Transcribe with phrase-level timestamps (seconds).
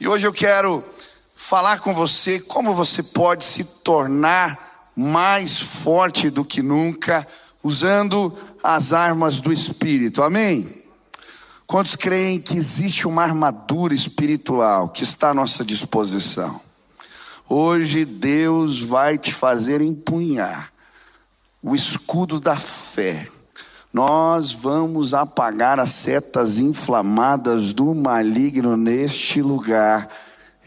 [0.00, 0.82] E hoje eu quero
[1.36, 7.26] falar com você como você pode se tornar mais forte do que nunca
[7.62, 10.20] usando as armas do Espírito.
[10.20, 10.82] Amém?
[11.64, 16.60] Quantos creem que existe uma armadura espiritual que está à nossa disposição?
[17.48, 20.72] Hoje Deus vai te fazer empunhar
[21.62, 23.28] o escudo da fé.
[23.94, 30.10] Nós vamos apagar as setas inflamadas do maligno neste lugar,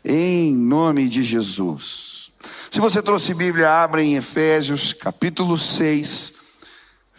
[0.02, 2.32] em nome de Jesus.
[2.72, 6.36] Se você trouxe Bíblia, abra em Efésios capítulo 6,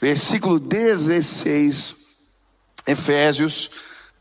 [0.00, 1.96] versículo 16.
[2.86, 3.70] Efésios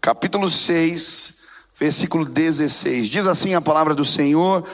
[0.01, 1.35] capítulo 6,
[1.79, 3.07] versículo 16.
[3.07, 4.67] Diz assim a palavra do Senhor: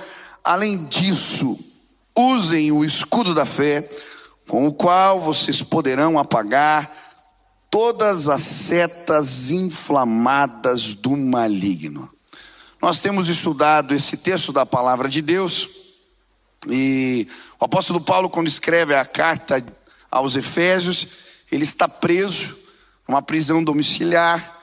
[0.43, 1.59] Além disso,
[2.17, 3.87] usem o escudo da fé,
[4.47, 7.02] com o qual vocês poderão apagar
[7.73, 12.07] todas as setas inflamadas do maligno.
[12.79, 15.67] Nós temos estudado esse texto da palavra de Deus,
[16.69, 17.27] e
[17.59, 19.65] o apóstolo Paulo, quando escreve a carta
[20.11, 21.07] aos Efésios,
[21.51, 22.55] ele está preso,
[23.07, 24.55] numa prisão domiciliar,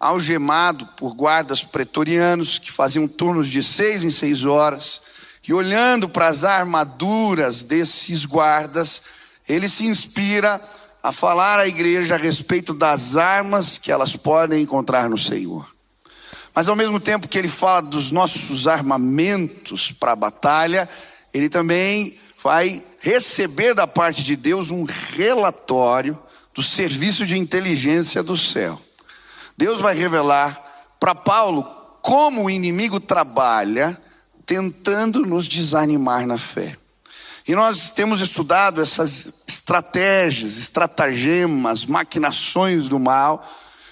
[0.00, 5.02] algemado por guardas pretorianos que faziam turnos de seis em seis horas
[5.46, 9.02] e olhando para as armaduras desses guardas,
[9.46, 10.58] ele se inspira
[11.04, 15.68] a falar à igreja a respeito das armas que elas podem encontrar no Senhor.
[16.54, 20.88] Mas ao mesmo tempo que ele fala dos nossos armamentos para a batalha,
[21.34, 26.18] ele também vai receber da parte de Deus um relatório
[26.54, 28.80] do serviço de inteligência do céu.
[29.58, 30.58] Deus vai revelar
[30.98, 31.64] para Paulo
[32.00, 33.94] como o inimigo trabalha
[34.46, 36.78] tentando nos desanimar na fé.
[37.46, 43.46] E nós temos estudado essas estratégias, estratagemas, maquinações do mal.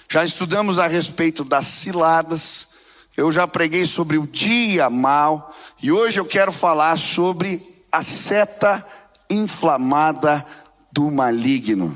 [0.09, 2.69] Já estudamos a respeito das ciladas.
[3.15, 5.55] Eu já preguei sobre o dia mal.
[5.83, 8.83] E hoje eu quero falar sobre a seta
[9.29, 10.43] inflamada
[10.91, 11.95] do maligno.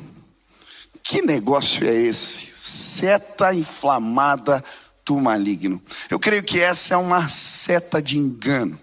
[1.01, 2.51] Que negócio é esse?
[2.53, 4.63] Seta inflamada
[5.03, 5.81] do maligno.
[6.07, 8.77] Eu creio que essa é uma seta de engano.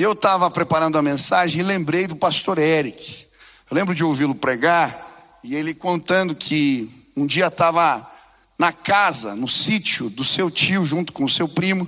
[0.00, 3.26] Eu estava preparando a mensagem e lembrei do pastor Eric.
[3.70, 8.10] Eu lembro de ouvi-lo pregar e ele contando que um dia estava
[8.58, 11.86] na casa, no sítio do seu tio, junto com o seu primo,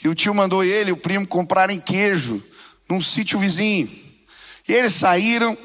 [0.00, 2.40] e o tio mandou ele e o primo comprarem queijo
[2.88, 3.90] num sítio vizinho.
[4.68, 5.58] E eles saíram,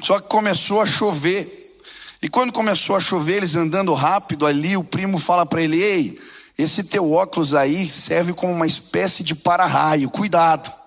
[0.00, 1.80] só que começou a chover.
[2.22, 6.22] E quando começou a chover, eles andando rápido ali, o primo fala para ele: Ei,
[6.56, 10.81] esse teu óculos aí serve como uma espécie de para-raio, cuidado.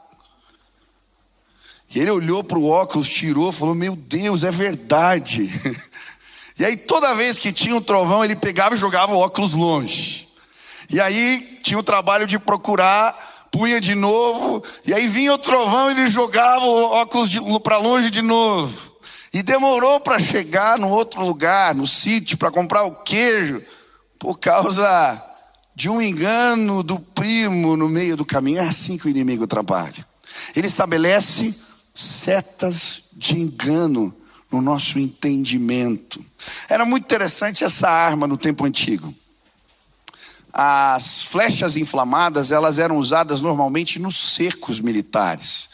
[1.93, 5.49] E ele olhou para o óculos, tirou, falou: Meu Deus, é verdade.
[6.57, 10.29] E aí, toda vez que tinha um trovão, ele pegava e jogava o óculos longe.
[10.89, 13.13] E aí, tinha o trabalho de procurar,
[13.51, 17.29] punha de novo, e aí vinha o trovão ele jogava o óculos
[17.61, 18.95] para longe de novo.
[19.33, 23.61] E demorou para chegar no outro lugar, no sítio, para comprar o queijo,
[24.17, 25.21] por causa
[25.75, 28.59] de um engano do primo no meio do caminho.
[28.59, 30.07] É assim que o inimigo trabalha.
[30.55, 31.53] Ele estabelece
[31.95, 34.13] setas de engano
[34.51, 36.23] no nosso entendimento.
[36.67, 39.15] Era muito interessante essa arma no tempo antigo.
[40.51, 45.69] As flechas inflamadas, elas eram usadas normalmente nos cercos militares.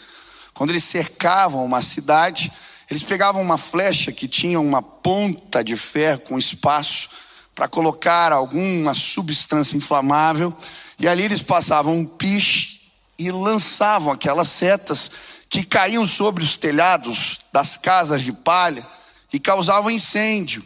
[0.54, 2.52] Quando eles cercavam uma cidade,
[2.90, 7.09] eles pegavam uma flecha que tinha uma ponta de ferro com espaço
[7.56, 10.56] para colocar alguma substância inflamável,
[10.98, 12.82] e ali eles passavam um piche
[13.18, 15.12] e lançavam aquelas setas
[15.51, 18.88] que caíam sobre os telhados das casas de palha
[19.34, 20.63] e causavam incêndio.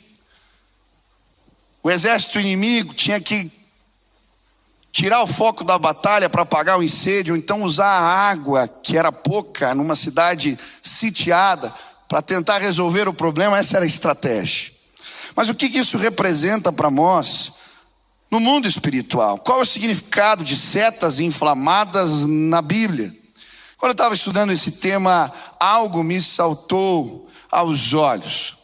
[1.82, 3.52] O exército inimigo tinha que
[4.92, 8.96] tirar o foco da batalha para apagar o incêndio, ou então usar a água, que
[8.96, 11.74] era pouca, numa cidade sitiada,
[12.08, 14.72] para tentar resolver o problema, essa era a estratégia.
[15.36, 17.54] Mas o que isso representa para nós
[18.30, 19.40] no mundo espiritual?
[19.40, 23.25] Qual é o significado de setas inflamadas na Bíblia?
[23.86, 28.58] Quando eu estava estudando esse tema, algo me saltou aos olhos.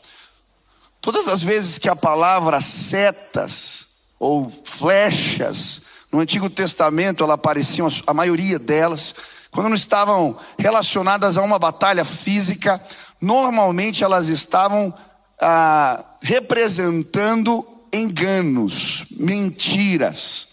[0.99, 8.15] Todas as vezes que a palavra setas ou flechas no Antigo Testamento ela apareciam, a
[8.15, 9.13] maioria delas,
[9.51, 12.83] quando não estavam relacionadas a uma batalha física,
[13.21, 14.91] normalmente elas estavam
[15.39, 17.63] ah, representando
[17.93, 20.47] enganos, mentiras.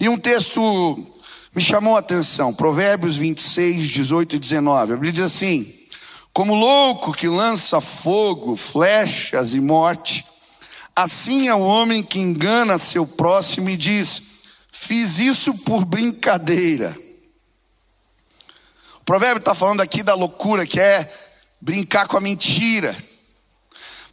[0.00, 1.11] E um texto
[1.54, 4.92] me chamou a atenção, Provérbios 26, 18 e 19.
[4.92, 5.70] A Bíblia diz assim:
[6.32, 10.24] Como louco que lança fogo, flechas e morte,
[10.96, 14.22] assim é o homem que engana seu próximo e diz:
[14.72, 16.96] fiz isso por brincadeira.
[18.96, 21.12] O provérbio está falando aqui da loucura que é
[21.60, 22.96] brincar com a mentira.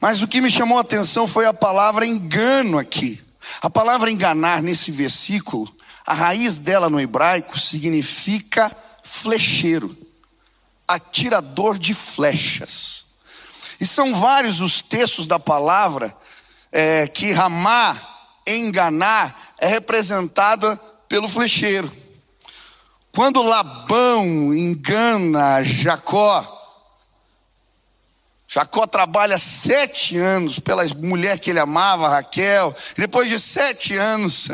[0.01, 3.21] Mas o que me chamou a atenção foi a palavra engano aqui.
[3.61, 5.71] A palavra enganar nesse versículo,
[6.09, 9.95] a raiz dela no hebraico significa flecheiro,
[10.87, 13.19] atirador de flechas.
[13.79, 16.11] E são vários os textos da palavra
[16.71, 20.75] é, que ramar, enganar, é representada
[21.07, 21.91] pelo flecheiro.
[23.11, 26.43] Quando Labão engana Jacó,
[28.47, 32.75] Jacó trabalha sete anos pela mulher que ele amava, Raquel.
[32.97, 34.49] Depois de sete anos,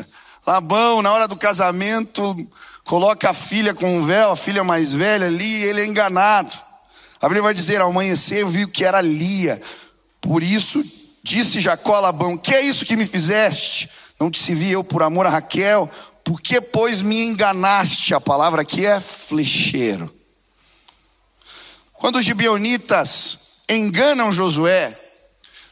[0.45, 2.36] Labão, na hora do casamento,
[2.83, 6.53] coloca a filha com um véu, a filha mais velha ali, ele é enganado.
[7.21, 9.62] A Bíblia vai dizer: ao amanhecer viu que era Lia.
[10.21, 10.83] Por isso
[11.24, 13.89] disse Jacó a Labão: Que é isso que me fizeste?
[14.19, 15.89] Não te servi eu por amor a Raquel?
[16.24, 18.13] Por que, pois, me enganaste?
[18.13, 20.13] A palavra aqui é flecheiro.
[21.94, 24.95] Quando os gibeonitas enganam Josué.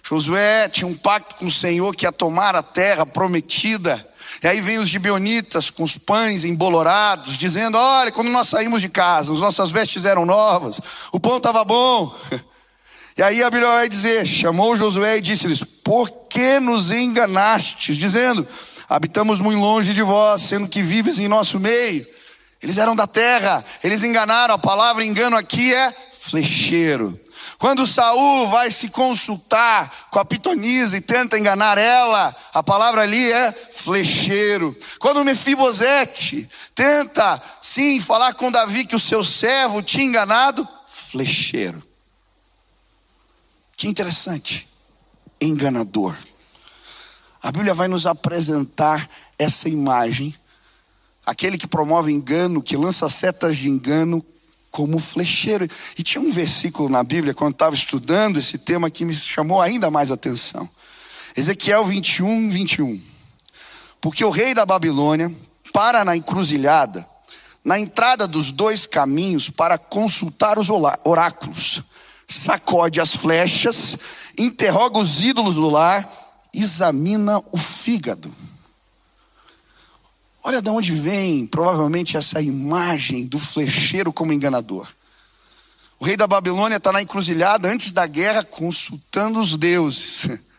[0.02, 4.06] Josué tinha um pacto com o Senhor que ia tomar a terra prometida.
[4.44, 8.90] E aí vem os gibeonitas com os pães embolorados, dizendo: Olha, quando nós saímos de
[8.90, 10.82] casa, as nossas vestes eram novas,
[11.14, 12.14] o pão estava bom.
[13.16, 17.96] E aí a Bíblia vai dizer: chamou Josué e disse-lhes: Por que nos enganastes?
[17.96, 18.48] Dizendo:
[18.90, 22.04] Habitamos muito longe de vós, sendo que vives em nosso meio.
[22.60, 24.56] Eles eram da terra, eles enganaram.
[24.56, 27.20] A palavra engano aqui é flecheiro.
[27.58, 33.32] Quando Saul vai se consultar com a pitonisa e tenta enganar ela, a palavra ali
[33.32, 34.76] é flecheiro.
[35.00, 41.82] Quando Mefibosete tenta sim falar com Davi que o seu servo tinha enganado, flecheiro.
[43.78, 44.68] Que interessante,
[45.42, 46.16] enganador.
[47.42, 50.34] A Bíblia vai nos apresentar essa imagem.
[51.26, 54.26] Aquele que promove engano, que lança setas de engano
[54.74, 55.70] como flecheiro.
[55.98, 59.90] E tinha um versículo na Bíblia, quando estava estudando esse tema, que me chamou ainda
[59.92, 60.68] mais atenção.
[61.38, 63.02] Ezequiel 21, 21.
[64.02, 65.34] Porque o rei da Babilônia
[65.72, 67.08] para na encruzilhada,
[67.64, 71.82] na entrada dos dois caminhos, para consultar os oráculos,
[72.28, 73.96] sacode as flechas,
[74.38, 76.12] interroga os ídolos do lar,
[76.54, 78.32] examina o fígado.
[80.46, 84.90] Olha de onde vem, provavelmente, essa imagem do flecheiro como enganador.
[85.98, 90.28] O rei da Babilônia está na encruzilhada antes da guerra, consultando os deuses.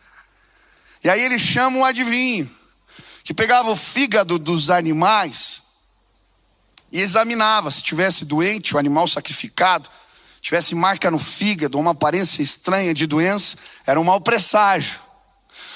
[1.03, 2.49] E aí ele chama um adivinho,
[3.23, 5.61] que pegava o fígado dos animais
[6.91, 7.69] e examinava.
[7.69, 9.87] Se tivesse doente, o animal sacrificado,
[10.41, 13.55] tivesse marca no fígado, uma aparência estranha de doença,
[13.85, 14.99] era um mau presságio.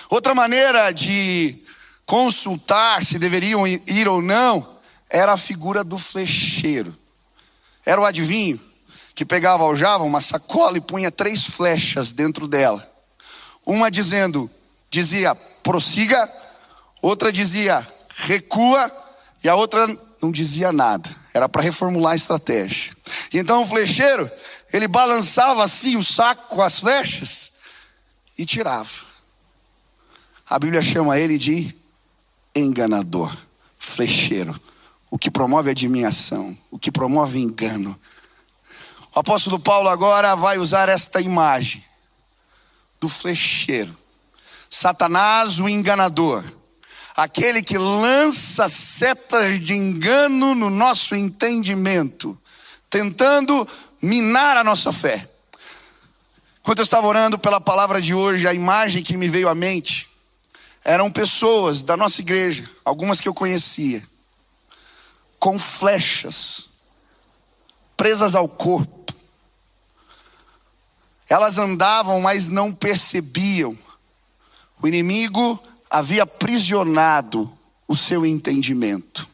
[0.10, 1.64] Outra maneira de
[2.10, 4.68] consultar se deveriam ir ou não,
[5.08, 6.98] era a figura do flecheiro.
[7.86, 8.60] Era o adivinho
[9.14, 12.84] que pegava aljava uma sacola e punha três flechas dentro dela.
[13.64, 14.50] Uma dizendo,
[14.90, 16.28] dizia prossiga,
[17.00, 17.88] outra dizia
[18.26, 18.92] recua
[19.44, 19.88] e a outra
[20.20, 21.08] não dizia nada.
[21.32, 22.92] Era para reformular a estratégia.
[23.32, 24.28] Então o flecheiro,
[24.74, 27.54] ele balançava assim o saco com as flechas
[28.36, 28.90] e tirava.
[30.50, 31.78] A Bíblia chama ele de
[32.56, 33.36] enganador,
[33.78, 34.60] flecheiro,
[35.10, 38.00] o que promove admiração, o que promove engano.
[39.16, 41.84] O apóstolo Paulo agora vai usar esta imagem
[43.00, 43.96] do flecheiro.
[44.70, 46.44] Satanás, o enganador,
[47.16, 52.38] aquele que lança setas de engano no nosso entendimento,
[52.90, 53.68] tentando
[54.02, 55.28] minar a nossa fé.
[56.60, 60.09] Enquanto eu estava orando pela palavra de hoje, a imagem que me veio à mente
[60.84, 64.04] eram pessoas da nossa igreja, algumas que eu conhecia,
[65.38, 66.70] com flechas
[68.00, 69.14] presas ao corpo.
[71.28, 73.78] Elas andavam, mas não percebiam.
[74.82, 77.52] O inimigo havia aprisionado
[77.86, 79.28] o seu entendimento.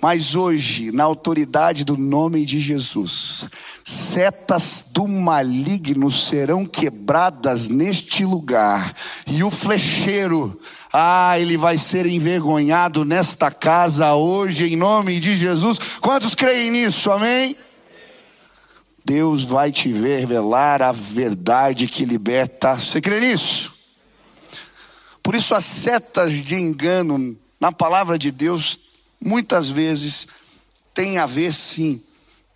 [0.00, 3.46] Mas hoje, na autoridade do nome de Jesus,
[3.84, 8.94] setas do maligno serão quebradas neste lugar,
[9.26, 10.58] e o flecheiro,
[10.90, 15.78] ah, ele vai ser envergonhado nesta casa hoje, em nome de Jesus.
[16.00, 17.10] Quantos creem nisso?
[17.10, 17.54] Amém?
[19.04, 22.78] Deus vai te revelar a verdade que liberta.
[22.78, 23.74] Você crê nisso?
[25.22, 28.78] Por isso, as setas de engano na palavra de Deus
[29.20, 30.26] muitas vezes
[30.94, 32.02] tem a ver sim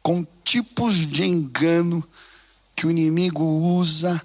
[0.09, 2.03] com tipos de engano
[2.75, 4.19] que o inimigo usa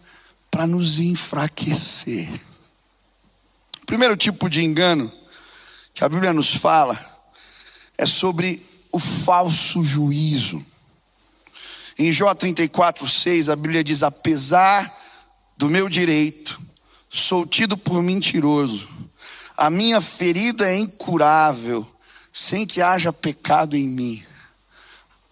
[0.50, 2.30] para nos enfraquecer.
[3.82, 5.12] O primeiro tipo de engano
[5.94, 6.98] que a Bíblia nos fala
[7.98, 10.66] é sobre o falso juízo.
[12.00, 14.90] Em Jó 34, 6, a Bíblia diz: Apesar
[15.58, 16.62] do meu direito,
[17.10, 18.88] sou tido por mentiroso,
[19.58, 21.86] a minha ferida é incurável,
[22.32, 24.24] sem que haja pecado em mim.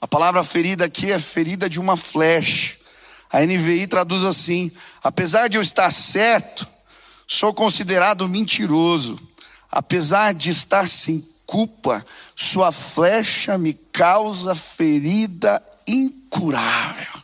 [0.02, 2.76] A palavra ferida aqui é ferida de uma flecha.
[3.32, 4.72] A NVI traduz assim:
[5.04, 6.68] apesar de eu estar certo,
[7.28, 9.20] sou considerado mentiroso.
[9.72, 12.06] Apesar de estar sem culpa,
[12.36, 17.22] sua flecha me causa ferida incurável.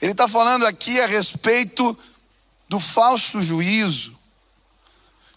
[0.00, 1.98] Ele está falando aqui a respeito
[2.68, 4.16] do falso juízo,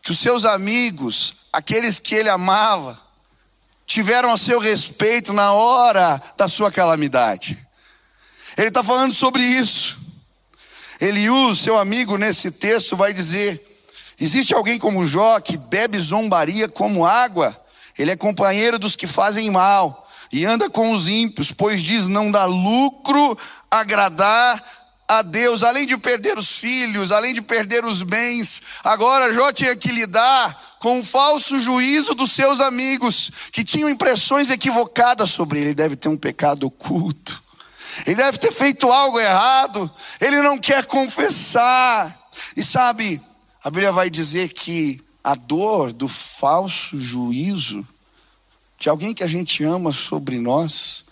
[0.03, 2.99] que os seus amigos, aqueles que ele amava,
[3.91, 7.57] tiveram a seu respeito na hora da sua calamidade.
[8.57, 9.97] Ele está falando sobre isso.
[10.99, 13.61] Eliú, seu amigo, nesse texto, vai dizer:
[14.19, 17.59] existe alguém como Jó que bebe zombaria como água,
[17.97, 22.31] ele é companheiro dos que fazem mal e anda com os ímpios, pois diz: não
[22.31, 23.37] dá lucro
[23.69, 24.63] agradar
[25.05, 29.75] a Deus, além de perder os filhos, além de perder os bens, agora Jó tinha
[29.75, 35.67] que lidar com o falso juízo dos seus amigos, que tinham impressões equivocadas sobre ele.
[35.67, 37.41] Ele deve ter um pecado oculto,
[38.03, 42.19] ele deve ter feito algo errado, ele não quer confessar.
[42.57, 43.21] E sabe,
[43.63, 47.87] a Bíblia vai dizer que a dor do falso juízo
[48.79, 51.05] de alguém que a gente ama sobre nós,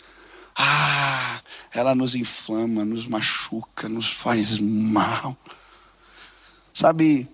[0.58, 1.40] ah,
[1.72, 5.38] ela nos inflama, nos machuca, nos faz mal.
[6.74, 7.30] Sabe,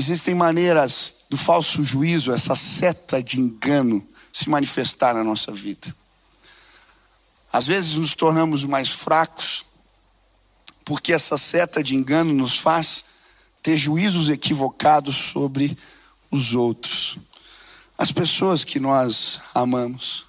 [0.00, 4.02] Existem maneiras do falso juízo, essa seta de engano,
[4.32, 5.94] se manifestar na nossa vida.
[7.52, 9.62] Às vezes nos tornamos mais fracos,
[10.86, 13.04] porque essa seta de engano nos faz
[13.62, 15.76] ter juízos equivocados sobre
[16.30, 17.18] os outros,
[17.98, 20.24] as pessoas que nós amamos.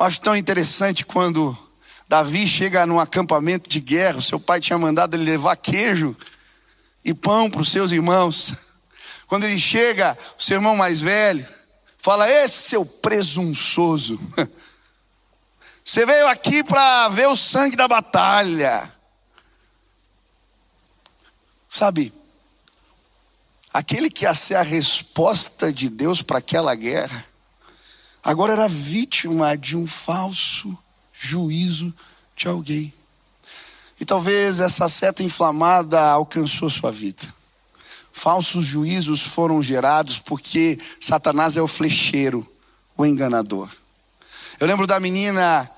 [0.00, 1.54] Eu acho tão interessante quando
[2.08, 6.16] Davi chega num acampamento de guerra, seu pai tinha mandado ele levar queijo
[7.04, 8.54] e pão para os seus irmãos.
[9.26, 11.46] Quando ele chega, o seu irmão mais velho
[11.98, 14.20] fala: Esse seu presunçoso,
[15.84, 18.92] você veio aqui para ver o sangue da batalha.
[21.68, 22.12] Sabe,
[23.72, 27.24] aquele que ia ser a resposta de Deus para aquela guerra,
[28.22, 30.76] agora era vítima de um falso
[31.12, 31.94] juízo
[32.36, 32.92] de alguém.
[34.02, 37.22] E talvez essa seta inflamada alcançou sua vida.
[38.10, 42.44] Falsos juízos foram gerados porque Satanás é o flecheiro,
[42.96, 43.70] o enganador.
[44.58, 45.70] Eu lembro da menina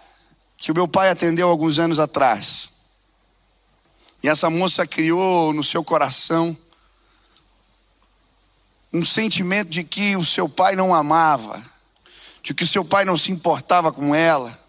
[0.57, 2.71] que o meu pai atendeu alguns anos atrás.
[4.23, 6.57] E essa moça criou no seu coração
[8.91, 11.63] um sentimento de que o seu pai não amava,
[12.43, 14.64] de que o seu pai não se importava com ela.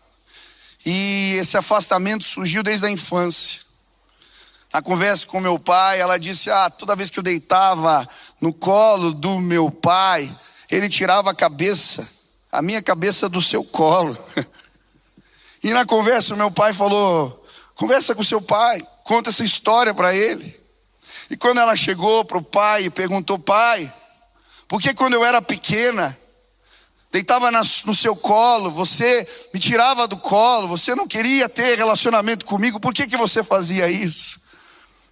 [0.86, 3.62] E esse afastamento surgiu desde a infância.
[4.72, 8.08] Na conversa com meu pai, ela disse: Ah, toda vez que eu deitava
[8.40, 10.34] no colo do meu pai,
[10.70, 12.08] ele tirava a cabeça,
[12.52, 14.18] a minha cabeça do seu colo.
[15.64, 20.56] E na conversa, meu pai falou: Conversa com seu pai, conta essa história para ele.
[21.28, 23.92] E quando ela chegou para o pai e perguntou: Pai,
[24.68, 26.16] por que quando eu era pequena,
[27.16, 32.78] deitava no seu colo, você me tirava do colo, você não queria ter relacionamento comigo,
[32.78, 34.42] por que, que você fazia isso?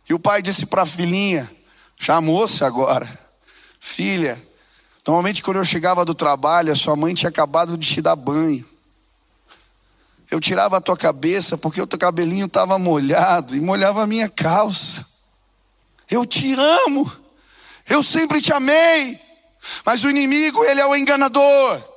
[0.10, 1.50] E o pai disse para a filhinha,
[2.22, 3.08] moça agora,
[3.80, 4.38] filha,
[5.08, 8.66] normalmente quando eu chegava do trabalho, a sua mãe tinha acabado de te dar banho.
[10.30, 14.28] Eu tirava a tua cabeça porque o teu cabelinho estava molhado e molhava a minha
[14.28, 15.06] calça.
[16.12, 17.10] Eu te amo,
[17.88, 19.18] eu sempre te amei,
[19.86, 21.93] mas o inimigo, ele é o enganador.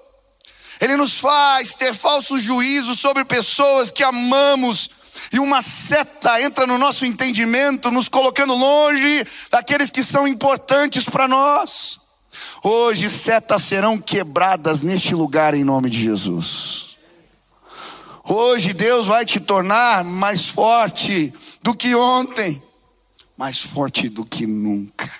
[0.80, 4.90] Ele nos faz ter falsos juízos sobre pessoas que amamos,
[5.32, 11.26] e uma seta entra no nosso entendimento, nos colocando longe daqueles que são importantes para
[11.26, 12.00] nós.
[12.62, 16.96] Hoje setas serão quebradas neste lugar em nome de Jesus.
[18.24, 22.60] Hoje Deus vai te tornar mais forte do que ontem,
[23.36, 25.10] mais forte do que nunca.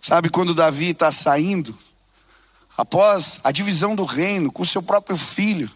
[0.00, 1.76] Sabe quando Davi está saindo?
[2.78, 5.68] Após a divisão do reino com seu próprio filho,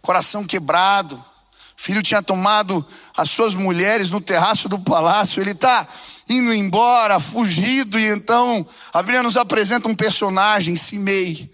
[0.00, 2.84] coração quebrado, o filho tinha tomado
[3.16, 5.86] as suas mulheres no terraço do palácio, ele está
[6.28, 11.48] indo embora, fugido, e então a Bíblia nos apresenta um personagem, Simei,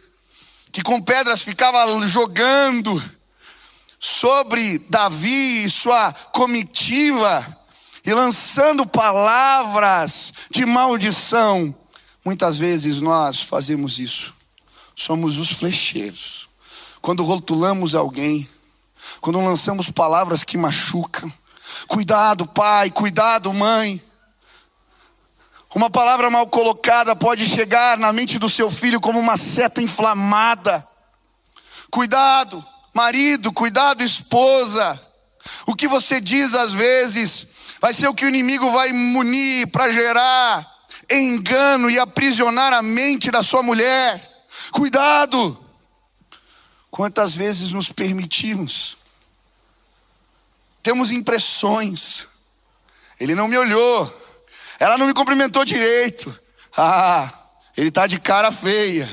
[0.73, 3.03] que com pedras ficava jogando
[4.01, 7.57] sobre Davi e sua comitiva,
[8.03, 11.75] e lançando palavras de maldição
[12.29, 14.35] Muitas vezes nós fazemos isso.
[14.99, 16.49] Somos os flecheiros.
[17.01, 18.49] Quando rotulamos alguém,
[19.21, 21.33] quando lançamos palavras que machucam,
[21.87, 24.03] cuidado, pai, cuidado, mãe.
[25.73, 30.85] Uma palavra mal colocada pode chegar na mente do seu filho como uma seta inflamada.
[31.93, 35.01] Cuidado, marido, cuidado, esposa.
[35.65, 37.51] O que você diz às vezes
[37.81, 40.67] vai ser o que o inimigo vai munir para gerar
[41.09, 44.38] engano e aprisionar a mente da sua mulher.
[44.73, 45.65] Cuidado!
[46.91, 48.97] Quantas vezes nos permitimos?
[50.83, 52.27] Temos impressões.
[53.21, 54.27] Ele não me olhou.
[54.79, 56.35] Ela não me cumprimentou direito.
[56.81, 57.33] Ah,
[57.77, 59.09] ele está de cara feia.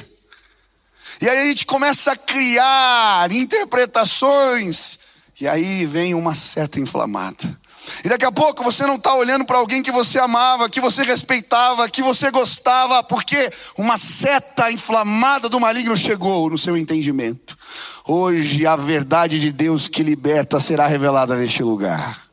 [1.19, 4.99] E aí a gente começa a criar interpretações.
[5.41, 7.59] E aí vem uma seta inflamada.
[8.03, 11.03] E daqui a pouco você não está olhando para alguém que você amava, que você
[11.03, 17.57] respeitava, que você gostava, porque uma seta inflamada do maligno chegou no seu entendimento.
[18.05, 22.25] Hoje a verdade de Deus que liberta será revelada neste lugar.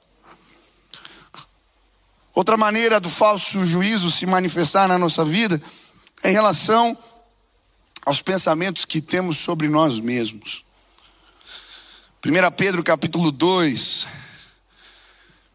[2.35, 5.61] Outra maneira do falso juízo se manifestar na nossa vida
[6.23, 6.97] é em relação
[8.05, 10.65] aos pensamentos que temos sobre nós mesmos.
[12.25, 14.07] 1 Pedro capítulo 2,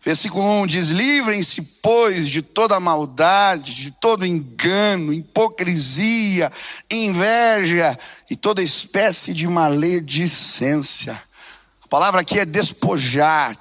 [0.08, 6.50] Versículo 1 diz: Livrem-se, pois, de toda maldade, de todo engano, hipocrisia,
[6.90, 8.00] inveja
[8.30, 11.12] e toda espécie de maledicência.
[11.84, 13.58] A palavra aqui é despojar.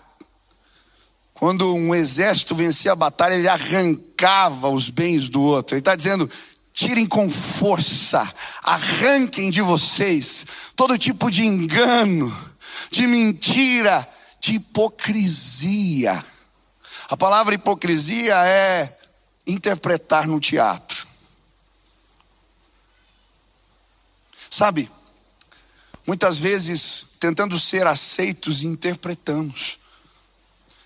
[1.34, 5.74] Quando um exército vencia a batalha, ele arrancava os bens do outro.
[5.74, 6.30] Ele está dizendo:
[6.72, 8.22] tirem com força,
[8.62, 12.32] arranquem de vocês todo tipo de engano,
[12.88, 14.08] de mentira,
[14.40, 16.24] de hipocrisia.
[17.08, 18.98] A palavra hipocrisia é
[19.46, 21.06] interpretar no teatro.
[24.50, 24.90] Sabe,
[26.06, 29.78] muitas vezes, tentando ser aceitos, interpretamos.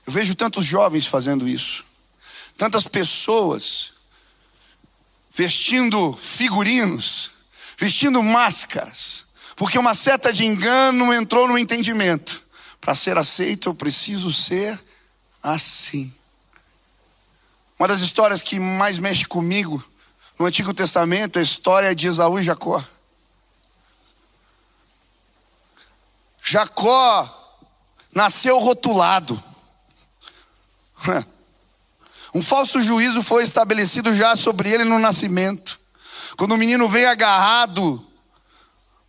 [0.07, 1.85] Eu vejo tantos jovens fazendo isso,
[2.57, 3.93] tantas pessoas
[5.33, 7.31] vestindo figurinos,
[7.79, 12.43] vestindo máscaras, porque uma seta de engano entrou no entendimento.
[12.81, 14.79] Para ser aceito, eu preciso ser
[15.43, 16.13] assim.
[17.79, 19.83] Uma das histórias que mais mexe comigo
[20.39, 22.83] no Antigo Testamento é a história de Esaú e Jacó.
[26.43, 27.57] Jacó
[28.15, 29.43] nasceu rotulado.
[32.33, 35.81] Um falso juízo foi estabelecido já sobre ele no nascimento.
[36.37, 38.07] Quando o menino veio agarrado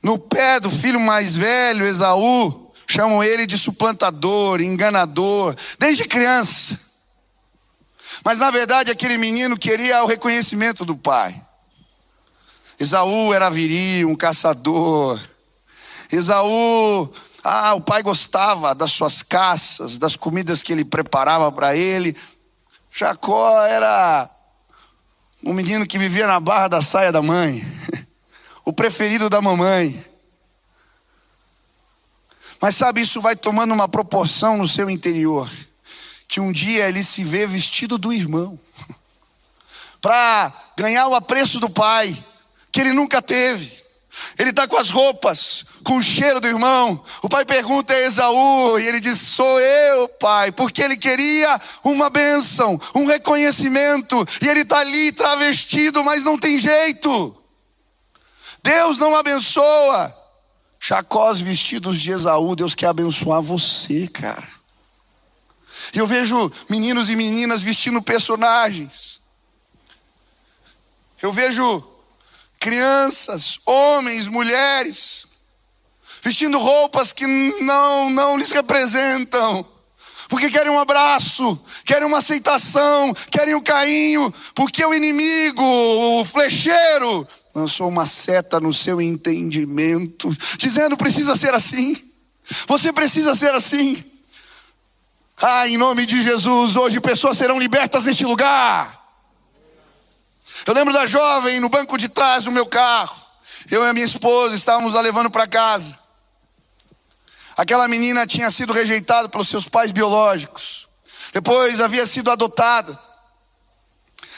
[0.02, 2.61] no pé do filho mais velho, Esaú,
[2.92, 6.78] chamam ele de suplantador, enganador, desde criança.
[8.24, 11.42] Mas na verdade aquele menino queria o reconhecimento do pai.
[12.80, 15.22] Esaú era viril, um caçador.
[16.12, 17.12] Esaú,
[17.44, 22.16] ah, o pai gostava das suas caças, das comidas que ele preparava para ele.
[22.92, 24.30] Jacó era
[25.44, 27.66] um menino que vivia na barra da saia da mãe,
[28.66, 30.11] o preferido da mamãe.
[32.62, 35.52] Mas sabe, isso vai tomando uma proporção no seu interior,
[36.28, 38.60] que um dia ele se vê vestido do irmão,
[40.00, 42.16] para ganhar o apreço do pai,
[42.72, 43.82] que ele nunca teve.
[44.38, 47.04] Ele está com as roupas, com o cheiro do irmão.
[47.24, 52.10] O pai pergunta a Esaú, e ele diz: Sou eu, pai, porque ele queria uma
[52.10, 57.36] bênção, um reconhecimento, e ele está ali travestido, mas não tem jeito.
[58.62, 60.21] Deus não abençoa.
[60.84, 64.50] Chacós vestidos de Esaú, Deus quer abençoar você, cara.
[65.94, 69.22] E eu vejo meninos e meninas vestindo personagens.
[71.22, 71.88] Eu vejo
[72.60, 75.28] crianças, homens, mulheres,
[76.24, 77.28] vestindo roupas que
[77.62, 79.64] não, não lhes representam,
[80.30, 87.28] porque querem um abraço, querem uma aceitação, querem um carinho, porque o inimigo, o flecheiro,
[87.54, 91.96] lançou uma seta no seu entendimento, dizendo: precisa ser assim,
[92.68, 94.04] você precisa ser assim.
[95.42, 99.00] Ah, em nome de Jesus, hoje pessoas serão libertas neste lugar.
[100.66, 103.20] Eu lembro da jovem no banco de trás do meu carro.
[103.70, 105.98] Eu e a minha esposa estávamos a levando para casa.
[107.58, 110.88] Aquela menina tinha sido rejeitada pelos seus pais biológicos.
[111.34, 112.98] Depois havia sido adotada.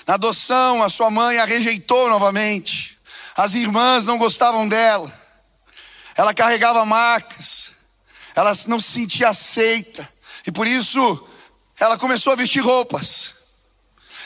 [0.05, 2.92] Na adoção, a sua mãe a rejeitou novamente.
[3.35, 5.11] As irmãs não gostavam dela.
[6.15, 7.71] Ela carregava marcas.
[8.35, 10.07] Ela não se sentia aceita.
[10.45, 11.27] E por isso
[11.79, 13.31] ela começou a vestir roupas.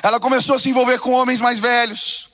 [0.04, 2.28] Ela começou a se envolver com homens mais velhos.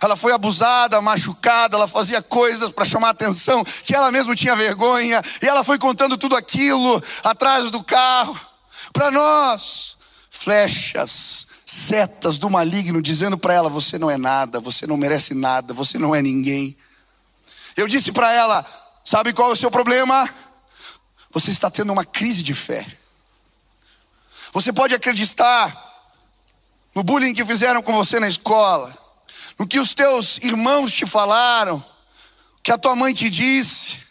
[0.00, 5.22] Ela foi abusada, machucada, ela fazia coisas para chamar atenção que ela mesma tinha vergonha,
[5.42, 8.38] e ela foi contando tudo aquilo atrás do carro.
[8.92, 9.96] Para nós,
[10.30, 15.72] flechas, setas do maligno dizendo para ela: você não é nada, você não merece nada,
[15.72, 16.76] você não é ninguém.
[17.76, 18.64] Eu disse para ela:
[19.04, 20.28] sabe qual é o seu problema?
[21.30, 22.86] Você está tendo uma crise de fé.
[24.52, 25.92] Você pode acreditar
[26.94, 28.96] no bullying que fizeram com você na escola,
[29.58, 31.84] no que os teus irmãos te falaram,
[32.62, 34.04] que a tua mãe te disse.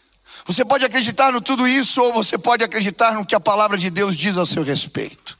[0.44, 3.88] Você pode acreditar no tudo isso ou você pode acreditar no que a palavra de
[3.88, 5.38] Deus diz a seu respeito.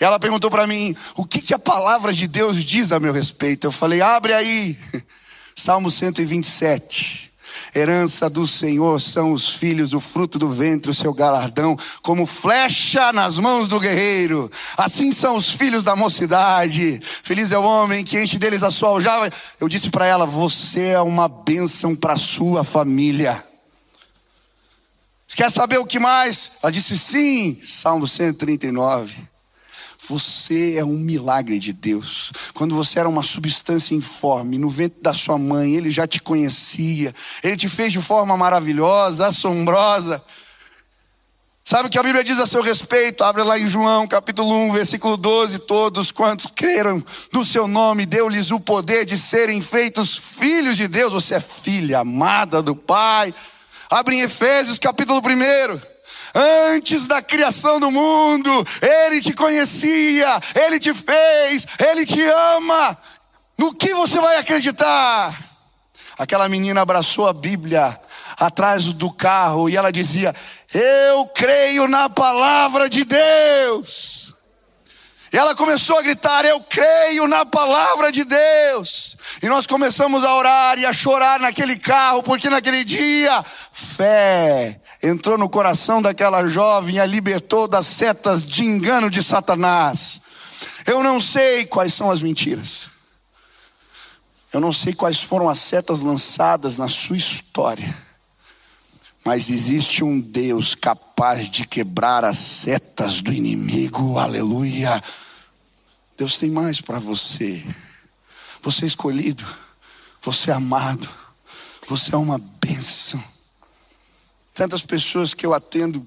[0.00, 3.66] Ela perguntou para mim: "O que que a palavra de Deus diz a meu respeito?"
[3.66, 4.78] Eu falei: "Abre aí.
[5.54, 7.30] Salmo 127.
[7.74, 13.12] Herança do Senhor são os filhos, o fruto do ventre, o seu galardão, como flecha
[13.12, 14.50] nas mãos do guerreiro.
[14.76, 17.00] Assim são os filhos da mocidade.
[17.22, 19.30] Feliz é o homem que enche deles a sua aljava.
[19.60, 23.44] Eu disse para ela: Você é uma bênção para sua família.
[25.28, 26.52] Quer saber o que mais?
[26.62, 29.14] Ela disse: Sim, Salmo 139.
[30.10, 32.32] Você é um milagre de Deus.
[32.52, 37.14] Quando você era uma substância informe, no ventre da sua mãe, Ele já te conhecia,
[37.44, 40.20] Ele te fez de forma maravilhosa, assombrosa.
[41.62, 43.22] Sabe o que a Bíblia diz a seu respeito?
[43.22, 45.60] Abre lá em João, capítulo 1, versículo 12.
[45.60, 47.00] Todos quantos creram
[47.32, 51.12] no seu nome, deu-lhes o poder de serem feitos filhos de Deus.
[51.12, 53.32] Você é filha amada do Pai.
[53.88, 55.89] Abre em Efésios, capítulo 1.
[56.34, 62.22] Antes da criação do mundo, Ele te conhecia, Ele te fez, Ele te
[62.56, 62.96] ama.
[63.58, 65.36] No que você vai acreditar?
[66.18, 67.98] Aquela menina abraçou a Bíblia
[68.38, 70.34] atrás do carro e ela dizia:
[70.72, 74.34] Eu creio na palavra de Deus.
[75.32, 79.16] E ela começou a gritar: Eu creio na palavra de Deus.
[79.42, 85.38] E nós começamos a orar e a chorar naquele carro, porque naquele dia, fé entrou
[85.38, 90.20] no coração daquela jovem e a libertou das setas de engano de Satanás.
[90.86, 92.88] Eu não sei quais são as mentiras.
[94.52, 97.96] Eu não sei quais foram as setas lançadas na sua história.
[99.24, 104.18] Mas existe um Deus capaz de quebrar as setas do inimigo.
[104.18, 105.02] Aleluia.
[106.16, 107.64] Deus tem mais para você.
[108.62, 109.46] Você é escolhido.
[110.22, 111.08] Você é amado.
[111.86, 113.22] Você é uma bênção.
[114.60, 116.06] Tantas pessoas que eu atendo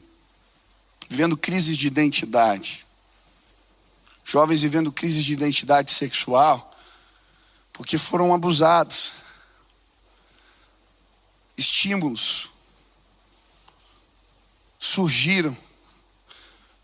[1.09, 2.85] vivendo crises de identidade.
[4.23, 6.71] Jovens vivendo crises de identidade sexual
[7.73, 9.13] porque foram abusados.
[11.57, 12.51] Estímulos
[14.77, 15.57] surgiram.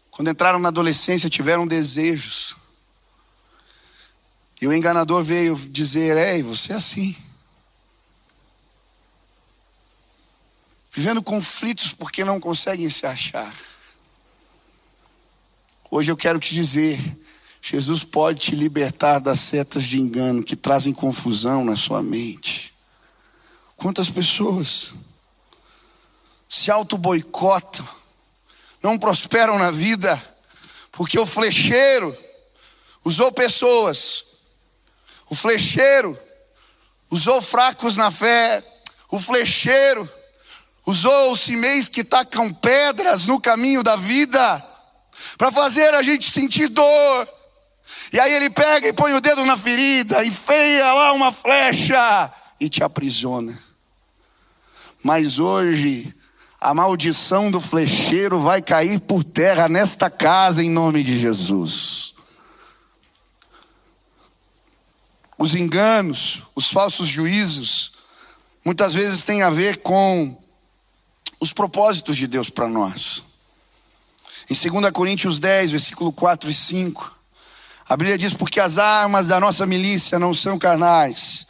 [0.09, 2.55] Quando entraram na adolescência, tiveram desejos.
[4.59, 7.28] E o enganador veio dizer: Ei, você é assim.
[10.99, 13.55] Vivendo conflitos porque não conseguem se achar.
[15.89, 16.99] Hoje eu quero te dizer:
[17.61, 22.73] Jesus pode te libertar das setas de engano que trazem confusão na sua mente.
[23.77, 24.93] Quantas pessoas
[26.49, 27.87] se auto-boicotam,
[28.83, 30.21] não prosperam na vida,
[30.91, 32.13] porque o flecheiro
[33.05, 34.41] usou pessoas,
[35.29, 36.19] o flecheiro
[37.09, 38.61] usou fracos na fé,
[39.09, 40.18] o flecheiro
[40.89, 44.65] usou os cimeis que tacam pedras no caminho da vida,
[45.37, 47.29] para fazer a gente sentir dor.
[48.11, 52.67] E aí ele pega e põe o dedo na ferida, enfeia lá uma flecha e
[52.67, 53.57] te aprisiona.
[55.03, 56.11] Mas hoje,
[56.59, 62.15] a maldição do flecheiro vai cair por terra nesta casa em nome de Jesus.
[65.37, 67.91] Os enganos, os falsos juízos,
[68.65, 70.37] muitas vezes têm a ver com
[71.39, 73.23] os propósitos de Deus para nós.
[74.49, 77.15] Em 2 Coríntios 10, versículo 4 e 5,
[77.87, 81.47] a Bíblia diz: Porque as armas da nossa milícia não são carnais,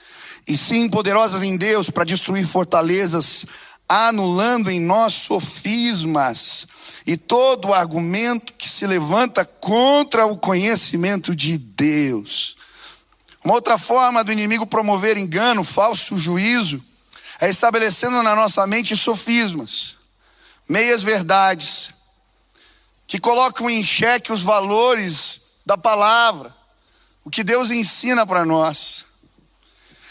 [0.48, 3.46] e sim poderosas em Deus para destruir fortalezas,
[3.88, 6.68] anulando em nós sofismas
[7.06, 12.56] e todo argumento que se levanta contra o conhecimento de Deus.
[13.44, 16.84] Uma outra forma do inimigo promover engano, falso juízo,
[17.40, 19.96] é estabelecendo na nossa mente sofismas,
[20.68, 21.92] meias verdades,
[23.08, 26.54] que colocam em xeque os valores da palavra,
[27.24, 29.06] o que Deus ensina para nós.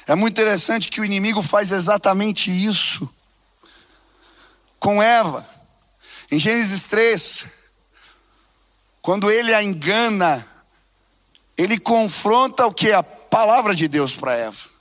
[0.07, 3.09] É muito interessante que o inimigo faz exatamente isso
[4.81, 5.47] com Eva.
[6.31, 7.47] Em Gênesis 3,
[9.03, 10.47] quando ele a engana,
[11.57, 12.91] ele confronta o que?
[12.93, 14.78] A palavra de Deus para Eva.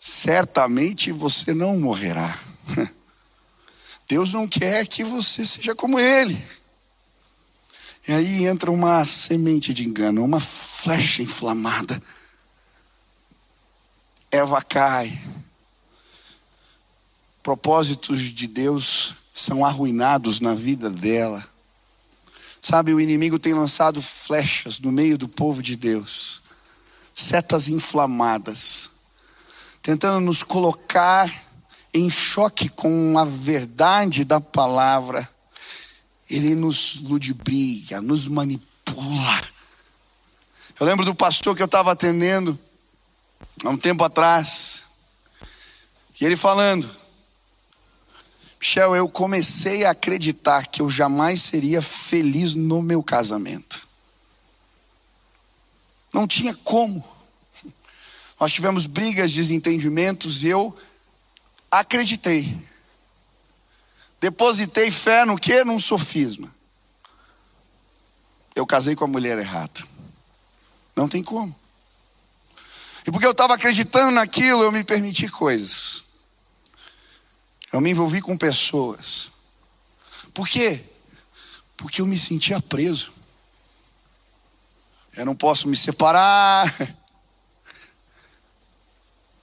[0.00, 2.40] Certamente você não morrerá.
[4.08, 6.42] Deus não quer que você seja como Ele.
[8.08, 12.02] E aí entra uma semente de engano, uma flecha inflamada.
[14.32, 15.20] Eva cai.
[17.42, 21.46] Propósitos de Deus são arruinados na vida dela.
[22.60, 26.42] Sabe, o inimigo tem lançado flechas no meio do povo de Deus,
[27.14, 28.90] setas inflamadas,
[29.82, 31.30] tentando nos colocar
[31.92, 35.28] em choque com a verdade da palavra.
[36.28, 39.40] Ele nos ludibria, nos manipula.
[40.78, 42.58] Eu lembro do pastor que eu estava atendendo
[43.64, 44.82] há um tempo atrás,
[46.20, 46.88] e ele falando:
[48.60, 53.88] Michel, eu comecei a acreditar que eu jamais seria feliz no meu casamento.
[56.12, 57.04] Não tinha como.
[58.40, 60.74] Nós tivemos brigas, desentendimentos, e eu
[61.70, 62.58] acreditei.
[64.18, 65.62] Depositei fé no que?
[65.62, 66.52] Num sofisma.
[68.54, 69.86] Eu casei com a mulher errada.
[70.96, 71.54] Não tem como.
[73.06, 76.04] E porque eu estava acreditando naquilo, eu me permiti coisas.
[77.70, 79.30] Eu me envolvi com pessoas.
[80.32, 80.82] Por quê?
[81.76, 83.12] Porque eu me sentia preso.
[85.14, 86.74] Eu não posso me separar.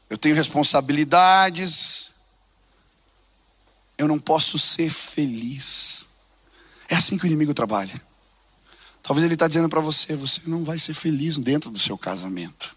[0.10, 2.16] Eu tenho responsabilidades.
[3.98, 6.06] Eu não posso ser feliz.
[6.88, 8.02] É assim que o inimigo trabalha.
[9.04, 12.76] Talvez ele está dizendo para você: você não vai ser feliz dentro do seu casamento.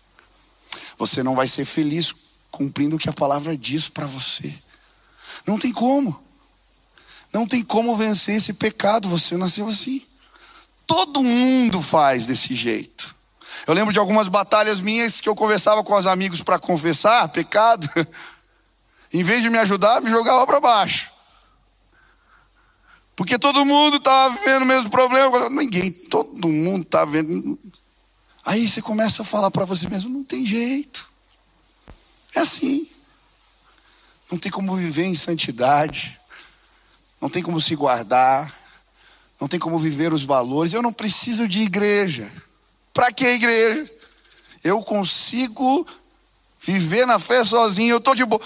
[0.98, 2.12] Você não vai ser feliz
[2.50, 4.52] cumprindo o que a palavra diz para você.
[5.46, 6.22] Não tem como.
[7.32, 9.08] Não tem como vencer esse pecado.
[9.08, 10.04] Você nasceu assim.
[10.86, 13.14] Todo mundo faz desse jeito.
[13.66, 17.88] Eu lembro de algumas batalhas minhas que eu conversava com os amigos para confessar pecado.
[19.12, 21.10] em vez de me ajudar, me jogava para baixo.
[23.16, 25.50] Porque todo mundo estava vivendo o mesmo problema.
[25.50, 27.58] Ninguém, todo mundo estava tá vendo.
[28.44, 31.06] Aí você começa a falar para você mesmo: não tem jeito.
[32.34, 32.88] É assim.
[34.30, 36.18] Não tem como viver em santidade.
[37.20, 38.54] Não tem como se guardar.
[39.38, 40.72] Não tem como viver os valores.
[40.72, 42.32] Eu não preciso de igreja.
[42.92, 43.90] Para que igreja?
[44.62, 45.86] Eu consigo
[46.60, 47.92] viver na fé sozinho.
[47.92, 48.42] Eu estou de boa.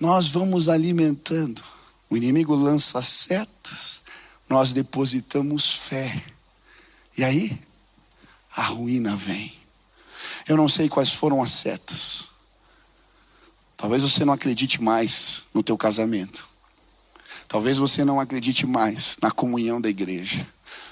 [0.00, 1.62] Nós vamos alimentando.
[2.08, 4.02] O inimigo lança setas.
[4.48, 6.22] Nós depositamos fé.
[7.16, 7.58] E aí,
[8.56, 9.52] a ruína vem.
[10.48, 12.30] Eu não sei quais foram as setas.
[13.76, 16.48] Talvez você não acredite mais no teu casamento.
[17.46, 20.46] Talvez você não acredite mais na comunhão da igreja.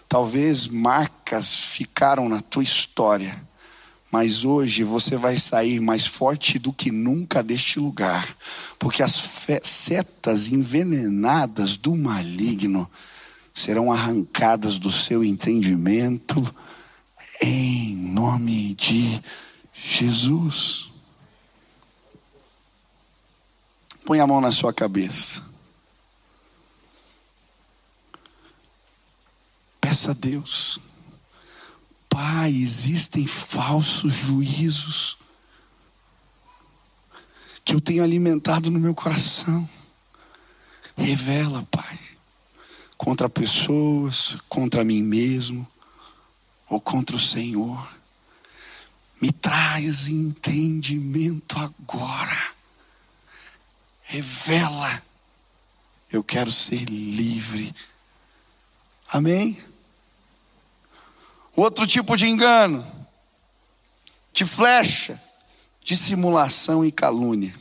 [0.09, 3.47] Talvez marcas ficaram na tua história.
[4.11, 8.37] Mas hoje você vai sair mais forte do que nunca deste lugar,
[8.79, 9.23] porque as
[9.64, 12.88] setas envenenadas do maligno
[13.53, 16.55] serão arrancadas do seu entendimento,
[17.42, 19.21] em nome de
[19.75, 20.87] Jesus.
[24.05, 25.42] Põe a mão na sua cabeça.
[29.96, 30.78] Peça a Deus.
[32.06, 35.16] Pai, existem falsos juízos
[37.64, 39.66] que eu tenho alimentado no meu coração.
[40.98, 41.98] Revela, Pai,
[42.98, 45.66] contra pessoas, contra mim mesmo
[46.68, 47.88] ou contra o Senhor.
[49.18, 52.54] Me traz entendimento agora
[54.02, 55.02] revela.
[56.12, 57.74] Eu quero ser livre.
[59.09, 59.65] Amém?
[61.57, 62.87] Outro tipo de engano,
[64.31, 65.19] de flecha,
[65.83, 67.55] de simulação e calúnia.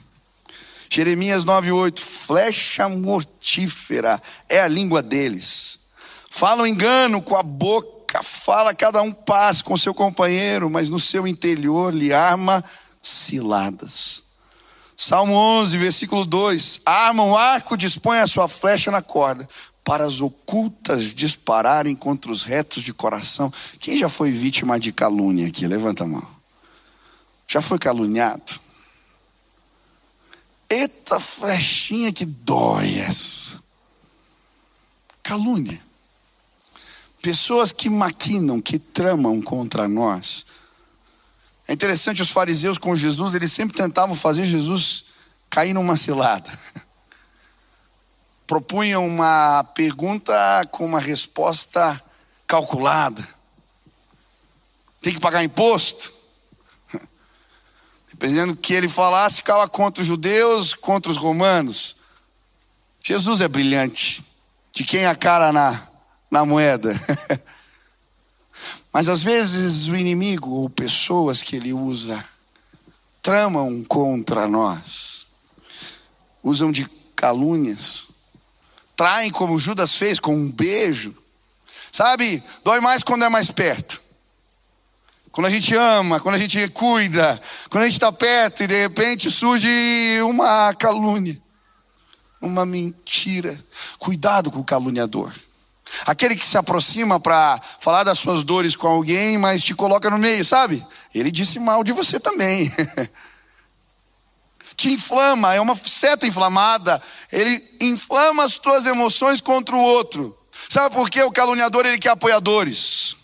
[0.90, 5.80] Jeremias 9:8, flecha mortífera é a língua deles.
[6.30, 11.26] Falam engano com a boca, fala cada um paz com seu companheiro, mas no seu
[11.26, 12.62] interior lhe arma
[13.02, 14.24] ciladas.
[14.98, 19.48] Salmo 11, versículo 2: Arma o arco, dispõe a sua flecha na corda,
[19.86, 23.54] para as ocultas dispararem contra os retos de coração.
[23.80, 25.66] Quem já foi vítima de calúnia aqui?
[25.66, 26.28] Levanta a mão.
[27.48, 28.60] Já foi caluniado?
[30.68, 33.64] Eita flechinha que dói essa.
[35.24, 35.80] Calúnia.
[37.22, 40.46] Pessoas que maquinam, que tramam contra nós
[41.68, 45.06] é interessante, os fariseus com Jesus, eles sempre tentavam fazer Jesus
[45.50, 46.52] cair numa cilada.
[48.48, 50.34] Propunham uma pergunta
[50.72, 52.02] com uma resposta
[52.46, 53.28] calculada.
[55.02, 56.14] Tem que pagar imposto?
[58.08, 61.98] dependendo do que ele falasse, ficava contra os judeus, contra os romanos.
[63.04, 64.24] Jesus é brilhante,
[64.74, 65.88] de quem a cara na,
[66.32, 67.00] na moeda.
[68.92, 72.24] Mas às vezes o inimigo ou pessoas que ele usa
[73.22, 75.28] tramam contra nós,
[76.42, 78.15] usam de calúnias,
[78.96, 81.16] traem como Judas fez, com um beijo.
[81.92, 84.02] Sabe, dói mais quando é mais perto.
[85.32, 88.82] Quando a gente ama, quando a gente cuida, quando a gente está perto e de
[88.82, 89.68] repente surge
[90.22, 91.38] uma calúnia,
[92.42, 93.62] uma mentira.
[94.00, 95.34] Cuidado com o caluniador.
[96.06, 100.18] Aquele que se aproxima para falar das suas dores com alguém, mas te coloca no
[100.18, 100.86] meio, sabe?
[101.14, 102.72] Ele disse mal de você também.
[104.76, 107.02] te inflama, é uma seta inflamada.
[107.32, 110.38] Ele inflama as tuas emoções contra o outro.
[110.70, 111.22] Sabe por quê?
[111.24, 113.16] O caluniador ele quer apoiadores.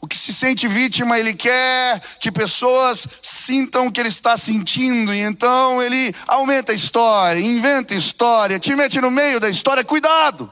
[0.00, 5.12] O que se sente vítima, ele quer que pessoas sintam o que ele está sentindo,
[5.12, 9.84] e então ele aumenta a história, inventa história, te mete no meio da história.
[9.84, 10.50] Cuidado!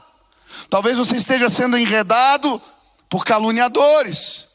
[0.69, 2.61] Talvez você esteja sendo enredado
[3.09, 4.48] por caluniadores.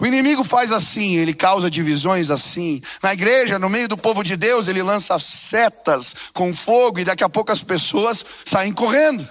[0.00, 2.82] O inimigo faz assim, ele causa divisões assim.
[3.02, 7.22] Na igreja, no meio do povo de Deus, ele lança setas com fogo e daqui
[7.22, 9.28] a pouco as pessoas saem correndo.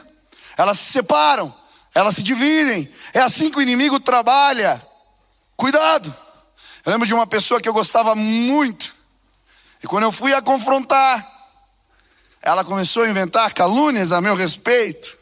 [0.55, 1.51] Elas se separam,
[1.95, 2.87] elas se dividem.
[3.15, 4.79] É assim que o inimigo trabalha.
[5.57, 6.15] Cuidado.
[6.85, 8.93] Eu lembro de uma pessoa que eu gostava muito.
[9.83, 11.27] E quando eu fui a confrontar,
[12.43, 15.17] ela começou a inventar calúnias a meu respeito.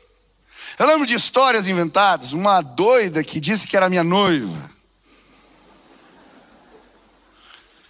[0.77, 2.33] Eu lembro de histórias inventadas.
[2.33, 4.76] Uma doida que disse que era minha noiva.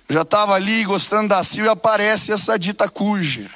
[0.10, 3.50] Já estava ali gostando da Silvia, aparece essa dita cuja.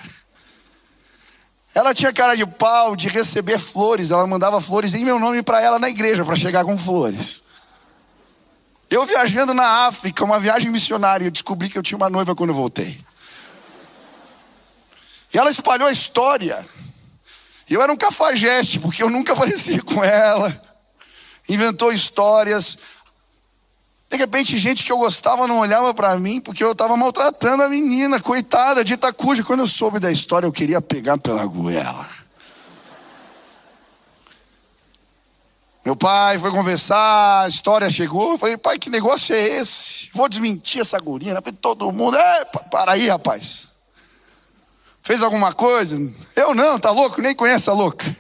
[1.74, 5.62] Ela tinha cara de pau de receber flores, ela mandava flores em meu nome para
[5.62, 7.46] ela na igreja, para chegar com flores.
[8.90, 12.50] Eu viajando na África, uma viagem missionária, eu descobri que eu tinha uma noiva quando
[12.50, 13.00] eu voltei.
[15.34, 16.66] E ela espalhou a história.
[17.70, 20.62] Eu era um cafajeste, porque eu nunca aparecia com ela.
[21.48, 22.78] Inventou histórias.
[24.12, 27.70] De repente, gente que eu gostava não olhava para mim, porque eu estava maltratando a
[27.70, 29.42] menina, coitada de Itacuja.
[29.42, 32.06] Quando eu soube da história, eu queria pegar pela goela.
[35.86, 38.34] Meu pai foi conversar, a história chegou.
[38.34, 40.10] Eu falei, pai, que negócio é esse?
[40.14, 41.34] Vou desmentir essa guria.
[41.42, 43.70] Falei, todo mundo, é, para aí, rapaz.
[45.02, 45.98] Fez alguma coisa?
[46.36, 47.22] Eu não, tá louco?
[47.22, 48.14] Nem conhece a louca.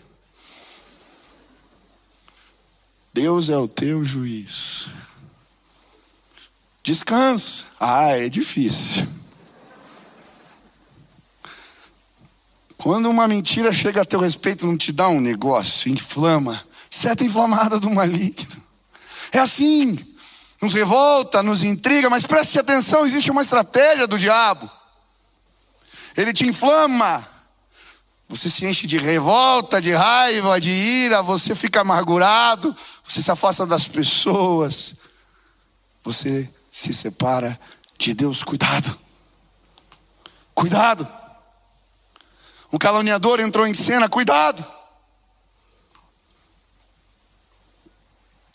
[3.13, 4.89] Deus é o teu juiz.
[6.84, 7.65] Descansa.
[7.80, 9.08] Ah, é difícil.
[12.78, 17.80] Quando uma mentira chega a teu respeito, não te dá um negócio, inflama seta inflamada
[17.80, 18.62] do maligno.
[19.32, 19.98] É assim,
[20.62, 24.70] nos revolta, nos intriga, mas preste atenção: existe uma estratégia do diabo.
[26.15, 27.26] Ele te inflama,
[28.28, 32.76] você se enche de revolta, de raiva, de ira, você fica amargurado,
[33.08, 34.98] você se afasta das pessoas,
[36.04, 37.60] você se separa
[37.97, 38.41] de Deus.
[38.41, 38.97] Cuidado,
[40.55, 41.07] cuidado.
[42.71, 44.65] O caluniador entrou em cena, cuidado.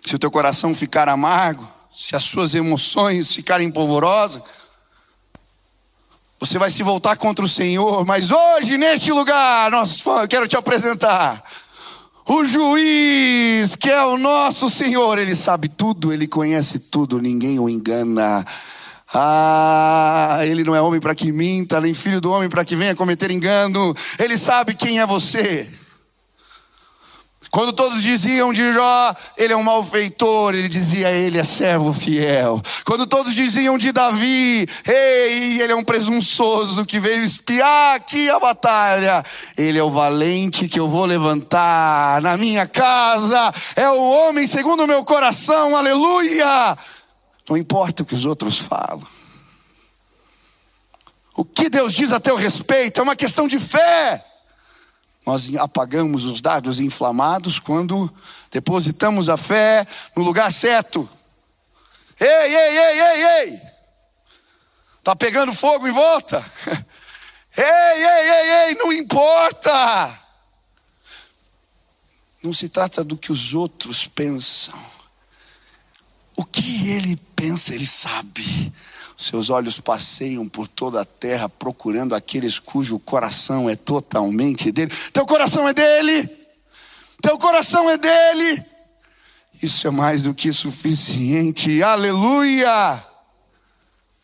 [0.06, 4.40] se o teu coração ficar amargo, se as suas emoções ficarem polvorosas,
[6.38, 10.00] você vai se voltar contra o Senhor, mas hoje, neste lugar, nós
[10.30, 11.42] quero te apresentar
[12.28, 17.68] o juiz, que é o nosso Senhor, ele sabe tudo, ele conhece tudo, ninguém o
[17.68, 18.44] engana.
[19.14, 22.96] Ah, ele não é homem para que minta, nem filho do homem para que venha
[22.96, 25.68] cometer engano, ele sabe quem é você.
[27.56, 32.60] Quando todos diziam de Jó, ele é um malfeitor, ele dizia, ele é servo fiel.
[32.84, 38.38] Quando todos diziam de Davi, ei, ele é um presunçoso que veio espiar aqui a
[38.38, 39.24] batalha,
[39.56, 44.84] ele é o valente que eu vou levantar na minha casa, é o homem segundo
[44.84, 46.76] o meu coração, aleluia.
[47.48, 49.08] Não importa o que os outros falam.
[51.34, 54.22] O que Deus diz a teu respeito é uma questão de fé.
[55.26, 58.08] Nós apagamos os dados inflamados quando
[58.52, 59.84] depositamos a fé
[60.16, 61.08] no lugar certo.
[62.18, 63.60] Ei, ei, ei, ei, ei!
[65.02, 66.44] Tá pegando fogo em volta?
[67.58, 70.20] Ei, ei, ei, ei, não importa!
[72.42, 74.78] Não se trata do que os outros pensam.
[76.36, 78.70] O que ele pensa, ele sabe.
[79.16, 84.92] Seus olhos passeiam por toda a terra procurando aqueles cujo coração é totalmente dele.
[85.12, 86.28] Teu coração é dele.
[87.22, 88.62] Teu coração é dele.
[89.62, 91.82] Isso é mais do que suficiente.
[91.82, 93.16] Aleluia!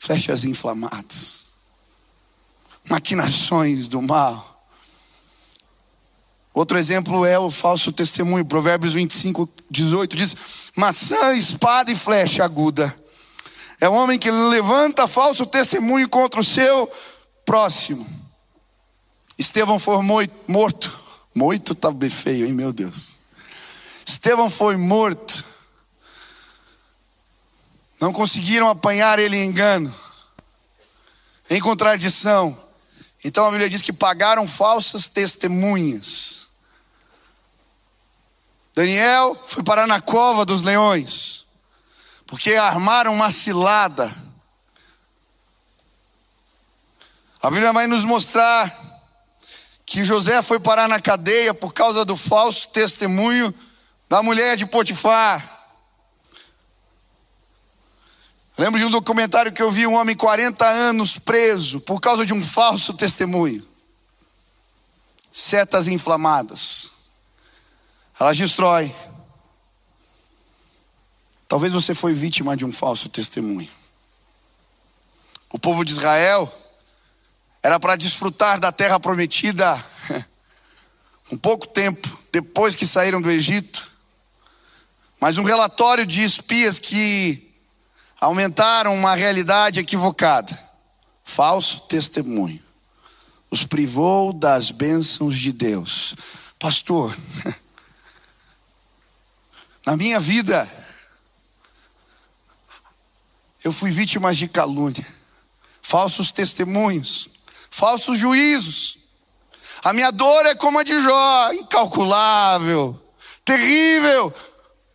[0.02, 1.52] flechas inflamadas,
[2.88, 4.66] maquinações do mal.
[6.52, 8.44] Outro exemplo é o falso testemunho.
[8.44, 10.36] Provérbios 25, 18 diz:
[10.76, 12.92] maçã, espada e flecha aguda.
[13.82, 16.88] É o homem que levanta falso testemunho contra o seu
[17.44, 18.06] próximo.
[19.36, 20.00] Estevão foi
[20.46, 21.00] morto.
[21.34, 23.18] Moito tá bem feio, hein, meu Deus.
[24.06, 25.44] Estevão foi morto.
[28.00, 29.92] Não conseguiram apanhar ele em engano,
[31.50, 32.56] em contradição.
[33.24, 36.46] Então a Bíblia diz que pagaram falsas testemunhas.
[38.76, 41.46] Daniel foi parar na cova dos leões,
[42.32, 44.10] porque armaram uma cilada.
[47.42, 48.74] A Bíblia vai nos mostrar
[49.84, 53.52] que José foi parar na cadeia por causa do falso testemunho
[54.08, 55.46] da mulher de Potifar.
[58.56, 62.32] Lembro de um documentário que eu vi um homem 40 anos preso por causa de
[62.32, 63.62] um falso testemunho.
[65.30, 66.92] Setas inflamadas.
[68.18, 69.11] Elas destroem.
[71.52, 73.68] Talvez você foi vítima de um falso testemunho.
[75.50, 76.50] O povo de Israel
[77.62, 79.76] era para desfrutar da terra prometida
[81.30, 83.92] um pouco tempo depois que saíram do Egito.
[85.20, 87.54] Mas um relatório de espias que
[88.18, 90.58] aumentaram uma realidade equivocada.
[91.22, 92.62] Falso testemunho.
[93.50, 96.14] Os privou das bênçãos de Deus.
[96.58, 97.14] Pastor,
[99.84, 100.66] na minha vida,
[103.64, 105.06] eu fui vítima de calúnia,
[105.80, 107.32] falsos testemunhos
[107.72, 108.98] falsos juízos.
[109.82, 113.00] A minha dor é como a de Jó, incalculável,
[113.44, 114.32] terrível.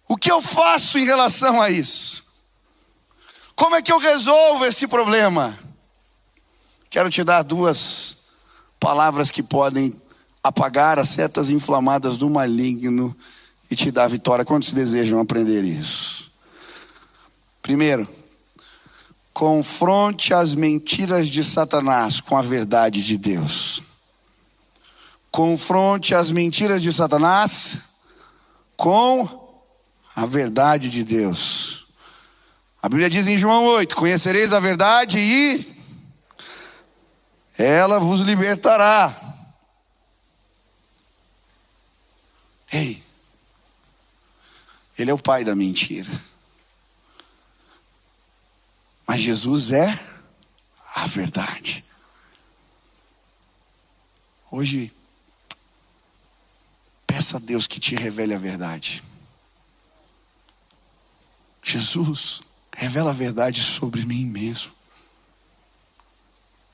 [0.08, 2.24] O que eu faço em relação a isso?
[3.56, 5.58] Como é que eu resolvo esse problema?
[6.90, 8.36] Quero te dar duas
[8.80, 9.94] palavras que podem
[10.42, 13.14] apagar as setas inflamadas do maligno
[13.70, 14.46] e te dar vitória.
[14.46, 16.32] Quantos desejam aprender isso?
[17.62, 18.08] Primeiro,
[19.38, 23.84] Confronte as mentiras de Satanás com a verdade de Deus.
[25.30, 28.00] Confronte as mentiras de Satanás
[28.76, 29.64] com
[30.16, 31.86] a verdade de Deus.
[32.82, 35.84] A Bíblia diz em João 8: Conhecereis a verdade e
[37.60, 39.16] ela vos libertará.
[42.74, 43.04] Ei,
[44.98, 46.10] Ele é o pai da mentira.
[49.08, 49.98] Mas Jesus é
[50.94, 51.86] a verdade.
[54.52, 54.92] Hoje,
[57.06, 59.04] peça a Deus que te revele a verdade.
[61.64, 62.42] Jesus,
[62.76, 64.72] revela a verdade sobre mim mesmo.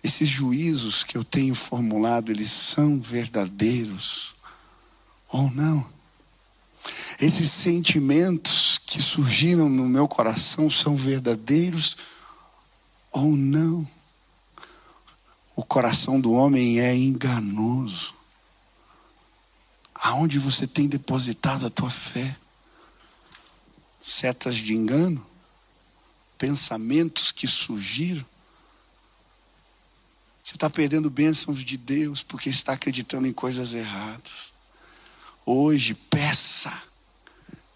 [0.03, 4.35] Esses juízos que eu tenho formulado, eles são verdadeiros
[5.29, 5.89] ou não?
[7.19, 12.12] Esses sentimentos que surgiram no meu coração são verdadeiros ou
[13.21, 13.87] não.
[15.55, 18.15] O coração do homem é enganoso.
[19.93, 22.35] Aonde você tem depositado a tua fé?
[23.99, 25.25] Setas de engano?
[26.37, 28.25] Pensamentos que surgiram?
[30.43, 34.51] Você está perdendo bênçãos de Deus porque está acreditando em coisas erradas.
[35.45, 36.71] Hoje, peça,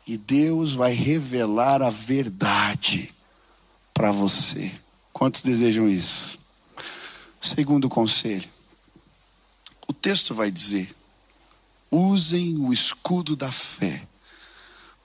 [0.06, 3.14] e Deus vai revelar a verdade
[3.94, 4.72] para você.
[5.18, 6.38] Quantos desejam isso?
[7.42, 8.48] Segundo conselho,
[9.88, 10.96] o texto vai dizer:
[11.90, 14.08] usem o escudo da fé,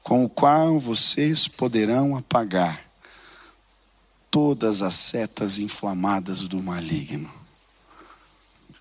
[0.02, 2.84] com o qual vocês poderão apagar
[4.30, 7.32] todas as setas inflamadas do maligno.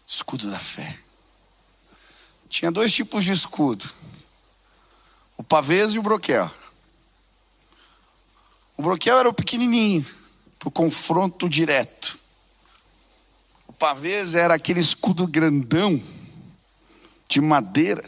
[0.05, 0.99] Escudo da fé.
[2.49, 3.89] Tinha dois tipos de escudo:
[5.37, 6.51] o pavês e o broquel.
[8.75, 10.19] O broquel era o pequenininho
[10.61, 12.19] para o confronto direto.
[13.67, 15.99] O pavês era aquele escudo grandão
[17.27, 18.07] de madeira,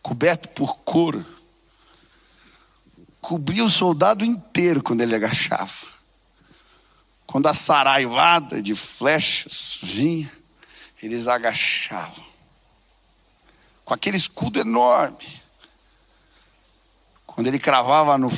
[0.00, 1.26] coberto por couro.
[3.20, 5.70] Cobria o soldado inteiro quando ele agachava.
[7.26, 10.32] Quando a saraivada de flechas vinha,
[11.02, 12.24] eles agachavam.
[13.84, 15.42] Com aquele escudo enorme.
[17.26, 18.32] Quando ele cravava no,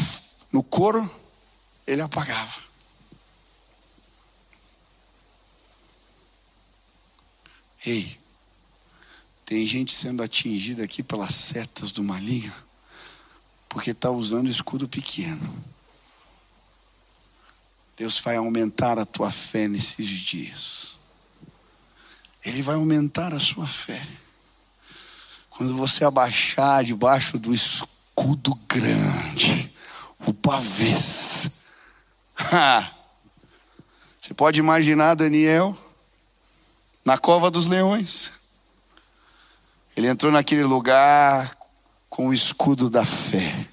[0.51, 1.09] no couro,
[1.87, 2.72] ele apagava.
[7.85, 8.19] Ei,
[9.45, 12.55] tem gente sendo atingida aqui pelas setas do maligno,
[13.69, 15.65] porque está usando escudo pequeno.
[17.97, 20.99] Deus vai aumentar a tua fé nesses dias.
[22.45, 24.05] Ele vai aumentar a sua fé.
[25.51, 29.73] Quando você abaixar debaixo do escudo grande,
[30.27, 31.71] o pavês.
[34.21, 35.77] Você pode imaginar Daniel
[37.05, 38.33] na cova dos leões.
[39.97, 41.57] Ele entrou naquele lugar
[42.09, 43.69] com o escudo da fé.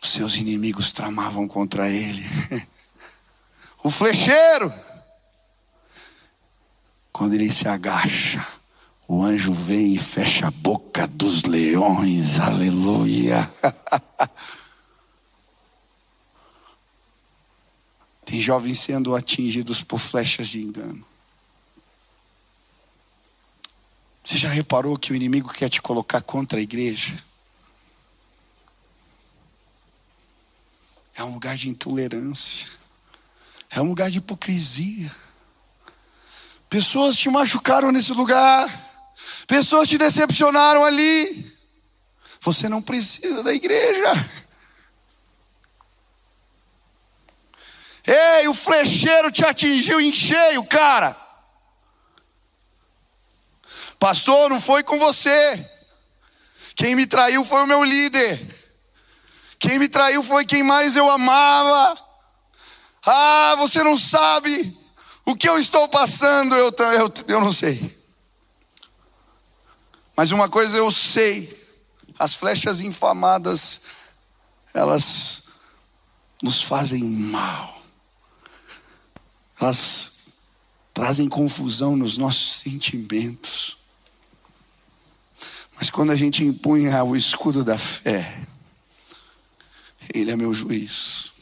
[0.00, 2.24] Os seus inimigos tramavam contra ele.
[3.84, 4.72] O flecheiro.
[7.12, 8.46] Quando ele se agacha,
[9.08, 12.38] o anjo vem e fecha a boca dos leões.
[12.38, 13.50] Aleluia.
[18.24, 21.04] Tem jovens sendo atingidos por flechas de engano.
[24.22, 27.22] Você já reparou que o inimigo quer te colocar contra a igreja?
[31.14, 32.68] É um lugar de intolerância.
[33.68, 35.14] É um lugar de hipocrisia.
[36.68, 38.66] Pessoas te machucaram nesse lugar.
[39.46, 41.52] Pessoas te decepcionaram ali.
[42.40, 44.12] Você não precisa da igreja.
[48.06, 51.16] Ei, o flecheiro te atingiu em cheio, cara.
[53.98, 55.70] Pastor, não foi com você.
[56.74, 58.40] Quem me traiu foi o meu líder.
[59.58, 61.96] Quem me traiu foi quem mais eu amava.
[63.06, 64.76] Ah, você não sabe
[65.24, 68.02] o que eu estou passando, eu, eu, eu não sei.
[70.16, 71.60] Mas uma coisa eu sei:
[72.18, 73.86] as flechas infamadas,
[74.74, 75.50] elas
[76.42, 77.81] nos fazem mal,
[79.60, 80.12] elas
[80.92, 83.76] trazem confusão nos nossos sentimentos.
[85.76, 88.40] Mas quando a gente impunha o escudo da fé,
[90.12, 91.32] Ele é meu juiz.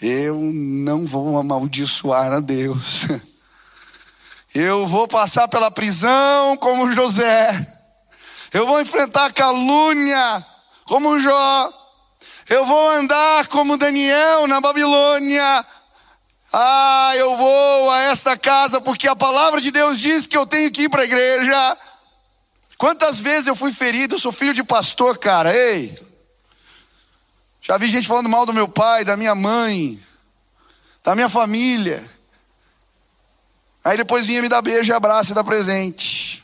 [0.00, 3.06] Eu não vou amaldiçoar a Deus.
[4.54, 7.74] Eu vou passar pela prisão como José.
[8.52, 10.44] Eu vou enfrentar calúnia
[10.84, 11.87] como Jó.
[12.48, 15.66] Eu vou andar como Daniel na Babilônia.
[16.50, 20.70] Ah, eu vou a esta casa porque a palavra de Deus diz que eu tenho
[20.70, 21.76] que ir para a igreja.
[22.78, 24.14] Quantas vezes eu fui ferido?
[24.14, 25.54] Eu sou filho de pastor, cara.
[25.54, 26.00] Ei,
[27.60, 30.02] já vi gente falando mal do meu pai, da minha mãe,
[31.04, 32.02] da minha família.
[33.84, 36.42] Aí depois vinha me dar beijo e abraço e dar presente.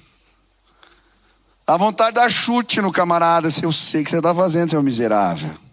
[1.67, 4.83] Dá vontade de dar chute no camarada, se eu sei que você está fazendo, seu
[4.83, 5.64] miserável.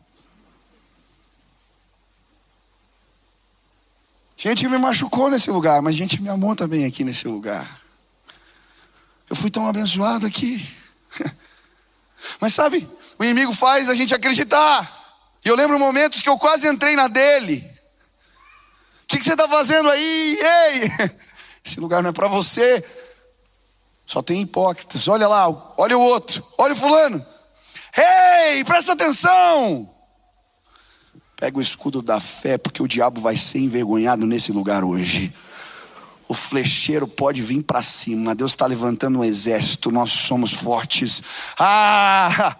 [4.43, 7.79] Gente me machucou nesse lugar, mas gente me amou também aqui nesse lugar.
[9.29, 10.67] Eu fui tão abençoado aqui.
[12.41, 12.89] Mas sabe,
[13.19, 15.15] o inimigo faz a gente acreditar.
[15.45, 17.57] E eu lembro momentos que eu quase entrei na dele.
[19.03, 20.39] O que, que você está fazendo aí?
[20.41, 21.11] Ei!
[21.63, 22.83] Esse lugar não é para você.
[24.07, 25.07] Só tem hipócritas.
[25.07, 27.23] Olha lá, olha o outro, olha o fulano.
[27.95, 29.90] Ei, presta atenção!
[31.41, 35.33] Pega o escudo da fé, porque o diabo vai ser envergonhado nesse lugar hoje.
[36.27, 38.35] O flecheiro pode vir para cima.
[38.35, 39.89] Deus está levantando um exército.
[39.89, 41.19] Nós somos fortes.
[41.57, 42.55] Ah,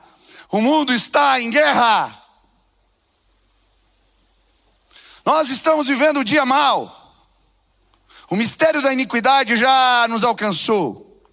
[0.50, 2.12] o mundo está em guerra.
[5.24, 7.14] Nós estamos vivendo o dia mal.
[8.32, 11.24] O mistério da iniquidade já nos alcançou.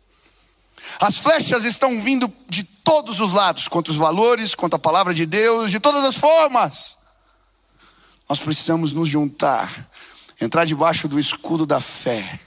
[1.01, 5.25] As flechas estão vindo de todos os lados, contra os valores, contra a palavra de
[5.25, 6.98] Deus, de todas as formas.
[8.29, 9.89] Nós precisamos nos juntar,
[10.39, 12.39] entrar debaixo do escudo da fé.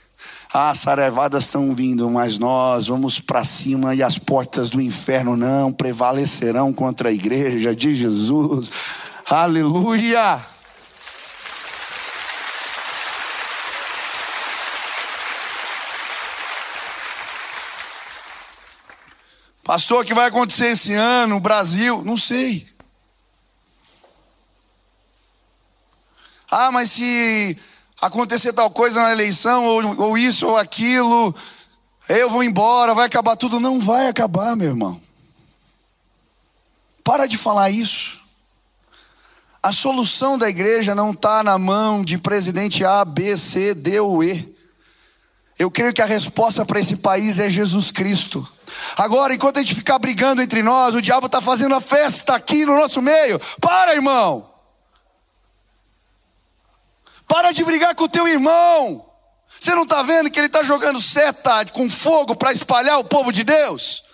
[0.54, 5.36] Ah, as saravadas estão vindo, mas nós vamos para cima e as portas do inferno
[5.36, 8.70] não prevalecerão contra a igreja de Jesus.
[9.28, 10.40] Aleluia!
[19.64, 21.34] Pastor, o que vai acontecer esse ano?
[21.34, 22.02] no Brasil?
[22.04, 22.66] Não sei.
[26.54, 27.56] Ah, mas se
[27.98, 31.34] acontecer tal coisa na eleição, ou, ou isso ou aquilo,
[32.06, 33.58] eu vou embora, vai acabar tudo.
[33.58, 35.00] Não vai acabar, meu irmão.
[37.02, 38.20] Para de falar isso.
[39.62, 44.22] A solução da igreja não está na mão de presidente A, B, C, D ou
[44.22, 44.54] E.
[45.58, 48.46] Eu creio que a resposta para esse país é Jesus Cristo.
[48.94, 52.66] Agora, enquanto a gente ficar brigando entre nós, o diabo está fazendo a festa aqui
[52.66, 53.40] no nosso meio.
[53.58, 54.51] Para, irmão.
[57.32, 59.10] Para de brigar com o teu irmão.
[59.58, 63.32] Você não está vendo que ele está jogando seta com fogo para espalhar o povo
[63.32, 64.04] de Deus?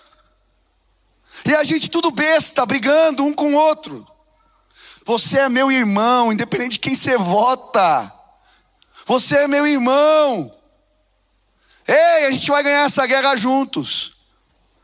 [1.44, 4.06] E a gente tudo besta, brigando um com o outro.
[5.04, 8.12] Você é meu irmão, independente de quem você vota.
[9.04, 10.54] Você é meu irmão.
[11.88, 14.12] Ei, a gente vai ganhar essa guerra juntos.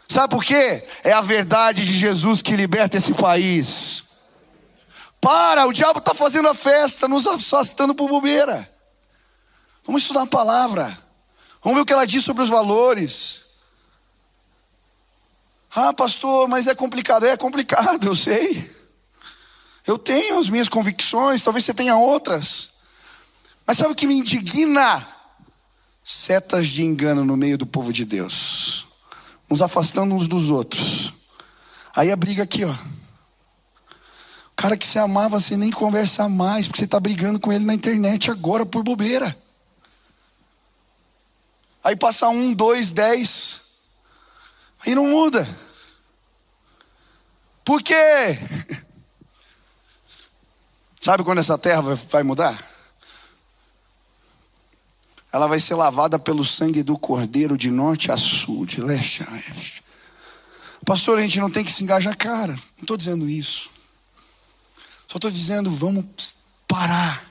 [0.09, 0.85] Sabe por quê?
[1.05, 4.04] É a verdade de Jesus que liberta esse país.
[5.25, 8.71] Para, o diabo está fazendo a festa, nos afastando por bobeira.
[9.87, 10.85] Vamos estudar a palavra.
[11.63, 13.63] Vamos ver o que ela diz sobre os valores.
[15.75, 17.25] Ah, pastor, mas é complicado.
[17.25, 18.71] É complicado, eu sei.
[19.87, 22.75] Eu tenho as minhas convicções, talvez você tenha outras.
[23.67, 25.09] Mas sabe o que me indigna?
[26.03, 28.85] Setas de engano no meio do povo de Deus,
[29.49, 31.15] nos afastando uns dos outros.
[31.97, 32.75] Aí a briga aqui, ó.
[34.65, 37.75] Cara que você amava, você nem conversa mais, porque você está brigando com ele na
[37.75, 39.37] internet agora por bobeira.
[41.85, 43.61] Aí passa um, dois, dez.
[44.81, 45.47] Aí não muda.
[47.63, 47.95] Por quê?
[50.99, 52.59] Sabe quando essa terra vai mudar?
[55.31, 59.31] Ela vai ser lavada pelo sangue do Cordeiro de norte a sul, de leste a
[59.31, 59.85] oeste.
[60.87, 62.55] Pastor, a gente não tem que se engajar, cara.
[62.55, 63.74] Não estou dizendo isso.
[65.15, 66.35] Só estou dizendo, vamos
[66.67, 67.25] parar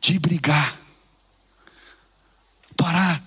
[0.00, 0.76] de brigar.
[2.76, 3.22] Parar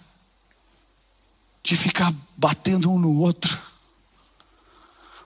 [1.63, 3.57] de ficar batendo um no outro.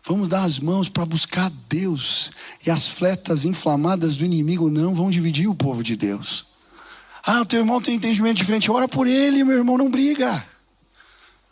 [0.04, 2.30] Vamos dar as mãos para buscar Deus.
[2.64, 6.46] E as fletas inflamadas do inimigo não vão dividir o povo de Deus.
[7.26, 8.70] Ah, o teu irmão tem entendimento diferente.
[8.70, 10.48] Ora por ele, meu irmão, não briga.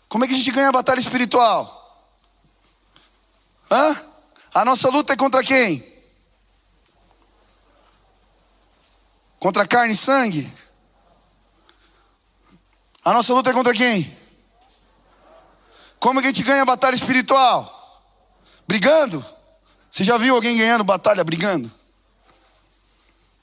[0.07, 2.05] Como é que a gente ganha a batalha espiritual?
[3.71, 3.99] Hã?
[4.53, 5.90] A nossa luta é contra quem?
[9.41, 10.47] Contra carne e sangue?
[13.03, 14.15] A nossa luta é contra quem?
[15.99, 18.05] Como que a gente ganha a batalha espiritual?
[18.67, 19.25] Brigando?
[19.89, 21.71] Você já viu alguém ganhando batalha brigando?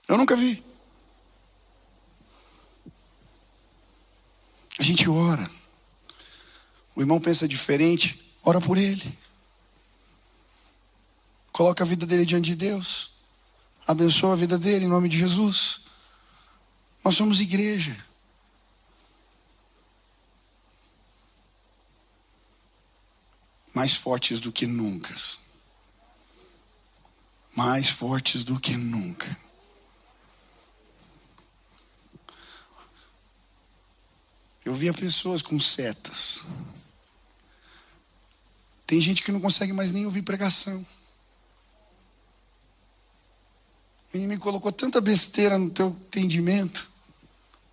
[0.07, 0.65] Eu nunca vi.
[4.79, 5.51] A gente ora.
[6.95, 9.19] O irmão pensa diferente, ora por ele.
[11.51, 13.15] Coloca a vida dele diante de Deus.
[13.85, 15.88] Abençoa a vida dele em nome de Jesus.
[17.09, 17.97] Nós somos igreja.
[23.73, 25.15] mais fortes do que nunca.
[27.57, 29.39] Mais fortes do que nunca.
[34.63, 36.45] Eu via pessoas com setas.
[38.85, 40.87] Tem gente que não consegue mais nem ouvir pregação.
[44.13, 46.98] O inimigo colocou tanta besteira no teu entendimento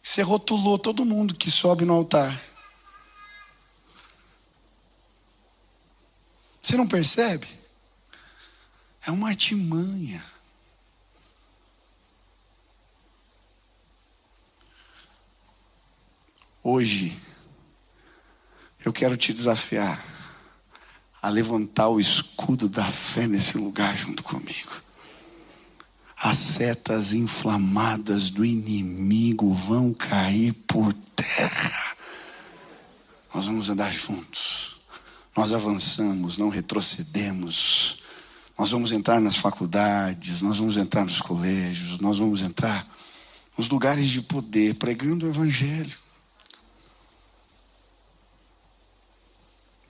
[0.06, 2.40] você rotulou todo mundo que sobe no altar.
[6.62, 7.48] Você não percebe?
[9.02, 10.24] É uma artimanha.
[16.64, 17.20] Hoje,
[18.86, 20.04] eu quero te desafiar
[21.20, 24.85] a levantar o escudo da fé nesse lugar junto comigo.
[26.26, 31.96] As setas inflamadas do inimigo vão cair por terra.
[33.32, 34.78] Nós vamos andar juntos.
[35.38, 38.00] Nós avançamos, não retrocedemos.
[38.58, 42.88] Nós vamos entrar nas faculdades, nós vamos entrar nos colégios, nós vamos entrar
[43.56, 45.96] nos lugares de poder, pregando o Evangelho,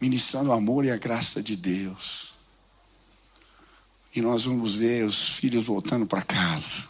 [0.02, 2.35] ministrando o amor e a graça de Deus.
[4.16, 6.88] E nós vamos ver os filhos voltando para casa.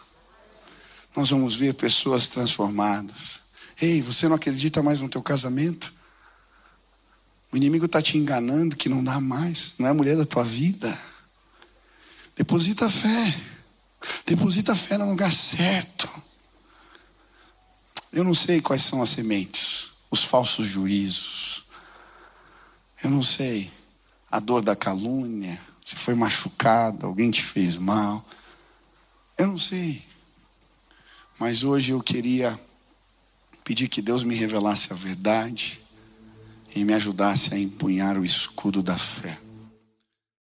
[1.15, 3.41] Nós vamos ver pessoas transformadas.
[3.81, 5.93] Ei, você não acredita mais no teu casamento?
[7.51, 10.43] O inimigo está te enganando que não dá mais, não é a mulher da tua
[10.43, 10.97] vida.
[12.35, 13.41] Deposita fé.
[14.25, 16.09] Deposita fé no lugar certo.
[18.11, 21.65] Eu não sei quais são as sementes, os falsos juízos.
[23.03, 23.71] Eu não sei
[24.29, 28.25] a dor da calúnia, se foi machucado, alguém te fez mal.
[29.37, 30.03] Eu não sei.
[31.39, 32.59] Mas hoje eu queria
[33.63, 35.79] pedir que Deus me revelasse a verdade
[36.75, 39.37] e me ajudasse a empunhar o escudo da fé.